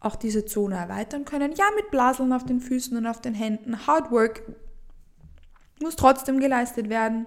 auch 0.00 0.16
diese 0.16 0.44
Zone 0.44 0.76
erweitern 0.76 1.24
können. 1.24 1.52
Ja, 1.54 1.66
mit 1.76 1.90
Blaseln 1.90 2.32
auf 2.32 2.44
den 2.44 2.60
Füßen 2.60 2.96
und 2.96 3.06
auf 3.06 3.20
den 3.20 3.34
Händen. 3.34 3.86
Hard 3.86 4.10
Work 4.10 4.42
muss 5.80 5.96
trotzdem 5.96 6.40
geleistet 6.40 6.88
werden. 6.88 7.26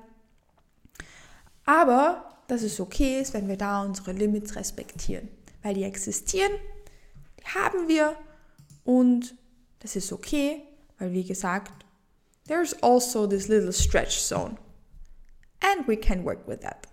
Aber 1.66 2.30
dass 2.48 2.62
es 2.62 2.80
okay 2.80 3.22
ist, 3.22 3.34
wenn 3.34 3.48
wir 3.48 3.58
da 3.58 3.82
unsere 3.82 4.12
Limits 4.12 4.56
respektieren. 4.56 5.30
Weil 5.64 5.74
die 5.74 5.84
existieren, 5.84 6.52
die 7.40 7.46
haben 7.46 7.88
wir 7.88 8.16
und 8.84 9.36
das 9.80 9.96
ist 9.96 10.12
okay, 10.12 10.62
weil 10.98 11.12
wie 11.12 11.24
gesagt, 11.24 11.86
there's 12.48 12.74
also 12.82 13.28
this 13.28 13.48
little 13.48 13.74
stretch 13.74 14.20
zone. 14.20 14.58
And 15.62 15.88
we 15.88 15.98
can 15.98 16.26
work 16.26 16.48
with 16.48 16.60
that. 16.60 16.88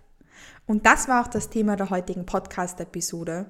Und 0.65 0.85
das 0.85 1.07
war 1.07 1.23
auch 1.23 1.27
das 1.27 1.49
Thema 1.49 1.75
der 1.75 1.89
heutigen 1.89 2.25
Podcast-Episode. 2.25 3.47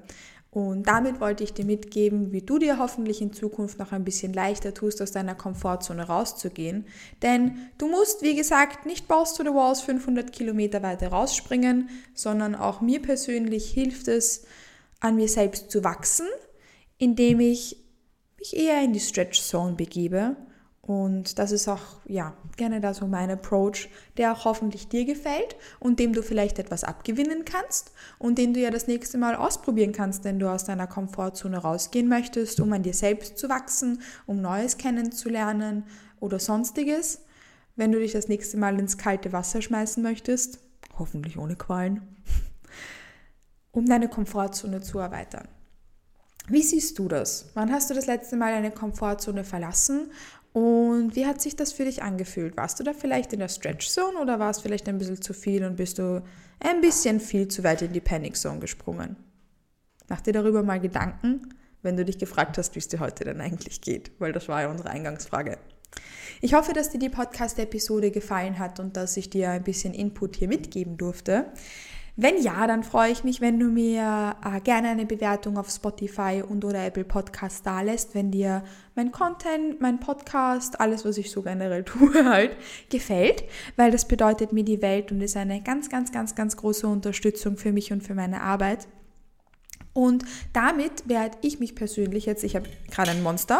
Und 0.53 0.87
damit 0.87 1.19
wollte 1.19 1.43
ich 1.43 1.53
dir 1.53 1.65
mitgeben, 1.65 2.31
wie 2.31 2.41
du 2.41 2.59
dir 2.59 2.77
hoffentlich 2.77 3.21
in 3.21 3.33
Zukunft 3.33 3.79
noch 3.79 3.91
ein 3.91 4.03
bisschen 4.03 4.33
leichter 4.33 4.71
tust, 4.73 5.01
aus 5.01 5.11
deiner 5.11 5.33
Komfortzone 5.33 6.03
rauszugehen. 6.03 6.85
Denn 7.23 7.71
du 7.79 7.87
musst, 7.87 8.21
wie 8.21 8.35
gesagt, 8.35 8.85
nicht 8.85 9.07
Balls 9.07 9.33
to 9.33 9.43
the 9.43 9.49
Walls 9.49 9.81
500 9.81 10.31
Kilometer 10.31 10.83
weiter 10.83 11.07
rausspringen, 11.07 11.89
sondern 12.13 12.53
auch 12.53 12.81
mir 12.81 13.01
persönlich 13.01 13.71
hilft 13.71 14.07
es, 14.07 14.45
an 14.99 15.15
mir 15.15 15.27
selbst 15.27 15.71
zu 15.71 15.83
wachsen, 15.83 16.27
indem 16.99 17.39
ich 17.39 17.82
mich 18.43 18.57
eher 18.57 18.83
in 18.83 18.91
die 18.91 18.99
Stretch 18.99 19.41
Zone 19.41 19.73
begebe 19.73 20.35
und 20.81 21.39
das 21.39 21.53
ist 21.53 21.69
auch, 21.69 22.01
ja, 22.05 22.35
gerne 22.57 22.81
da 22.81 22.93
so 22.93 23.07
mein 23.07 23.31
Approach, 23.31 23.87
der 24.17 24.33
auch 24.33 24.43
hoffentlich 24.43 24.89
dir 24.89 25.05
gefällt 25.05 25.55
und 25.79 25.97
dem 25.97 26.11
du 26.11 26.21
vielleicht 26.21 26.59
etwas 26.59 26.83
abgewinnen 26.83 27.45
kannst 27.45 27.93
und 28.19 28.37
den 28.37 28.53
du 28.53 28.59
ja 28.59 28.69
das 28.69 28.87
nächste 28.87 29.17
Mal 29.17 29.35
ausprobieren 29.35 29.93
kannst, 29.93 30.25
wenn 30.25 30.39
du 30.39 30.49
aus 30.49 30.65
deiner 30.65 30.87
Komfortzone 30.87 31.57
rausgehen 31.57 32.09
möchtest, 32.09 32.59
um 32.59 32.73
an 32.73 32.83
dir 32.83 32.93
selbst 32.93 33.37
zu 33.37 33.47
wachsen, 33.47 34.01
um 34.25 34.41
Neues 34.41 34.77
kennenzulernen 34.77 35.85
oder 36.19 36.37
sonstiges. 36.37 37.21
Wenn 37.77 37.93
du 37.93 37.99
dich 37.99 38.11
das 38.11 38.27
nächste 38.27 38.57
Mal 38.57 38.77
ins 38.77 38.97
kalte 38.97 39.31
Wasser 39.31 39.61
schmeißen 39.61 40.03
möchtest, 40.03 40.59
hoffentlich 40.99 41.37
ohne 41.37 41.55
Qualen, 41.55 42.01
um 43.71 43.85
deine 43.85 44.09
Komfortzone 44.09 44.81
zu 44.81 44.99
erweitern. 44.99 45.47
Wie 46.47 46.61
siehst 46.61 46.99
du 46.99 47.07
das? 47.07 47.45
Wann 47.53 47.71
hast 47.71 47.89
du 47.89 47.93
das 47.93 48.05
letzte 48.05 48.35
Mal 48.35 48.51
deine 48.51 48.71
Komfortzone 48.71 49.43
verlassen 49.43 50.11
und 50.51 51.15
wie 51.15 51.25
hat 51.25 51.41
sich 51.41 51.55
das 51.55 51.71
für 51.71 51.85
dich 51.85 52.03
angefühlt? 52.03 52.57
Warst 52.57 52.79
du 52.79 52.83
da 52.83 52.93
vielleicht 52.93 53.33
in 53.33 53.39
der 53.39 53.47
Stretch 53.47 53.87
Zone 53.87 54.19
oder 54.19 54.39
war 54.39 54.51
es 54.51 54.59
vielleicht 54.59 54.87
ein 54.89 54.97
bisschen 54.97 55.21
zu 55.21 55.33
viel 55.33 55.63
und 55.63 55.77
bist 55.77 55.99
du 55.99 56.21
ein 56.59 56.81
bisschen 56.81 57.19
viel 57.19 57.47
zu 57.47 57.63
weit 57.63 57.81
in 57.81 57.93
die 57.93 58.01
Panic 58.01 58.35
Zone 58.35 58.59
gesprungen? 58.59 59.15
Mach 60.09 60.21
dir 60.21 60.33
darüber 60.33 60.63
mal 60.63 60.79
Gedanken, 60.79 61.55
wenn 61.81 61.95
du 61.95 62.03
dich 62.03 62.19
gefragt 62.19 62.57
hast, 62.57 62.75
wie 62.75 62.79
es 62.79 62.87
dir 62.89 62.99
heute 62.99 63.23
denn 63.23 63.41
eigentlich 63.41 63.81
geht, 63.81 64.11
weil 64.19 64.33
das 64.33 64.47
war 64.49 64.61
ja 64.61 64.69
unsere 64.69 64.89
Eingangsfrage. 64.89 65.57
Ich 66.41 66.53
hoffe, 66.53 66.73
dass 66.73 66.89
dir 66.89 66.99
die 66.99 67.09
Podcast-Episode 67.09 68.11
gefallen 68.11 68.59
hat 68.59 68.79
und 68.79 68.97
dass 68.97 69.15
ich 69.15 69.29
dir 69.29 69.49
ein 69.49 69.63
bisschen 69.63 69.93
Input 69.93 70.35
hier 70.35 70.49
mitgeben 70.49 70.97
durfte. 70.97 71.45
Wenn 72.15 72.39
ja, 72.39 72.67
dann 72.67 72.83
freue 72.83 73.11
ich 73.11 73.23
mich, 73.23 73.41
wenn 73.41 73.59
du 73.59 73.65
mir 73.65 74.35
äh, 74.45 74.61
gerne 74.61 74.89
eine 74.89 75.07
Bewertung 75.07 75.57
auf 75.57 75.71
Spotify 75.71 76.43
und 76.47 76.63
oder 76.63 76.85
Apple 76.85 77.05
Podcast 77.05 77.65
da 77.65 77.81
lässt, 77.81 78.13
wenn 78.13 78.29
dir 78.29 78.63
mein 78.93 79.11
Content, 79.11 79.81
mein 79.81 79.99
Podcast, 79.99 80.79
alles, 80.79 81.05
was 81.05 81.17
ich 81.17 81.31
so 81.31 81.41
generell 81.41 81.83
tue, 81.83 82.23
halt 82.25 82.55
gefällt, 82.89 83.43
weil 83.77 83.89
das 83.89 84.07
bedeutet 84.07 84.53
mir 84.53 84.63
die 84.63 84.83
Welt 84.83 85.11
und 85.11 85.21
ist 85.21 85.35
eine 85.35 85.63
ganz, 85.63 85.89
ganz, 85.89 86.11
ganz, 86.11 86.35
ganz 86.35 86.55
große 86.55 86.85
Unterstützung 86.85 87.57
für 87.57 87.71
mich 87.71 87.91
und 87.91 88.03
für 88.03 88.13
meine 88.13 88.41
Arbeit. 88.41 88.87
Und 89.93 90.23
damit 90.53 91.09
werde 91.09 91.37
ich 91.41 91.59
mich 91.59 91.73
persönlich 91.73 92.27
jetzt, 92.27 92.43
ich 92.43 92.55
habe 92.55 92.69
gerade 92.91 93.09
ein 93.09 93.23
Monster, 93.23 93.59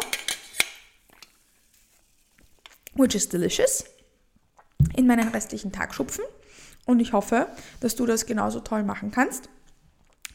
which 2.94 3.16
is 3.16 3.28
delicious, 3.28 3.86
in 4.96 5.08
meinen 5.08 5.30
restlichen 5.30 5.72
Tag 5.72 5.96
schupfen. 5.96 6.24
Und 6.86 7.00
ich 7.00 7.14
hoffe, 7.14 7.48
dass 7.80 7.96
du 7.96 8.06
das 8.06 8.26
genauso 8.26 8.60
toll 8.60 8.84
machen 8.84 9.12
kannst, 9.12 9.50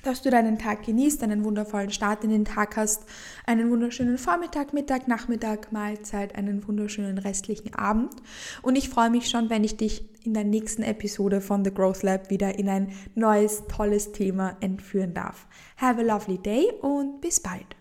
dass 0.02 0.22
du 0.22 0.30
deinen 0.30 0.58
Tag 0.58 0.84
genießt, 0.84 1.22
einen 1.22 1.44
wundervollen 1.44 1.90
Start 1.90 2.24
in 2.24 2.30
den 2.30 2.44
Tag 2.44 2.76
hast, 2.76 3.04
einen 3.46 3.70
wunderschönen 3.70 4.18
Vormittag, 4.18 4.72
Mittag, 4.72 5.08
Nachmittag, 5.08 5.72
Mahlzeit, 5.72 6.36
einen 6.36 6.66
wunderschönen 6.66 7.18
restlichen 7.18 7.74
Abend. 7.74 8.14
Und 8.62 8.76
ich 8.76 8.88
freue 8.88 9.10
mich 9.10 9.28
schon, 9.28 9.50
wenn 9.50 9.64
ich 9.64 9.76
dich 9.76 10.08
in 10.24 10.34
der 10.34 10.44
nächsten 10.44 10.82
Episode 10.82 11.40
von 11.40 11.64
The 11.64 11.72
Growth 11.72 12.02
Lab 12.02 12.30
wieder 12.30 12.58
in 12.58 12.68
ein 12.68 12.92
neues, 13.14 13.64
tolles 13.66 14.12
Thema 14.12 14.56
entführen 14.60 15.14
darf. 15.14 15.46
Have 15.76 16.00
a 16.00 16.04
lovely 16.04 16.38
day 16.38 16.70
und 16.80 17.20
bis 17.20 17.40
bald. 17.40 17.77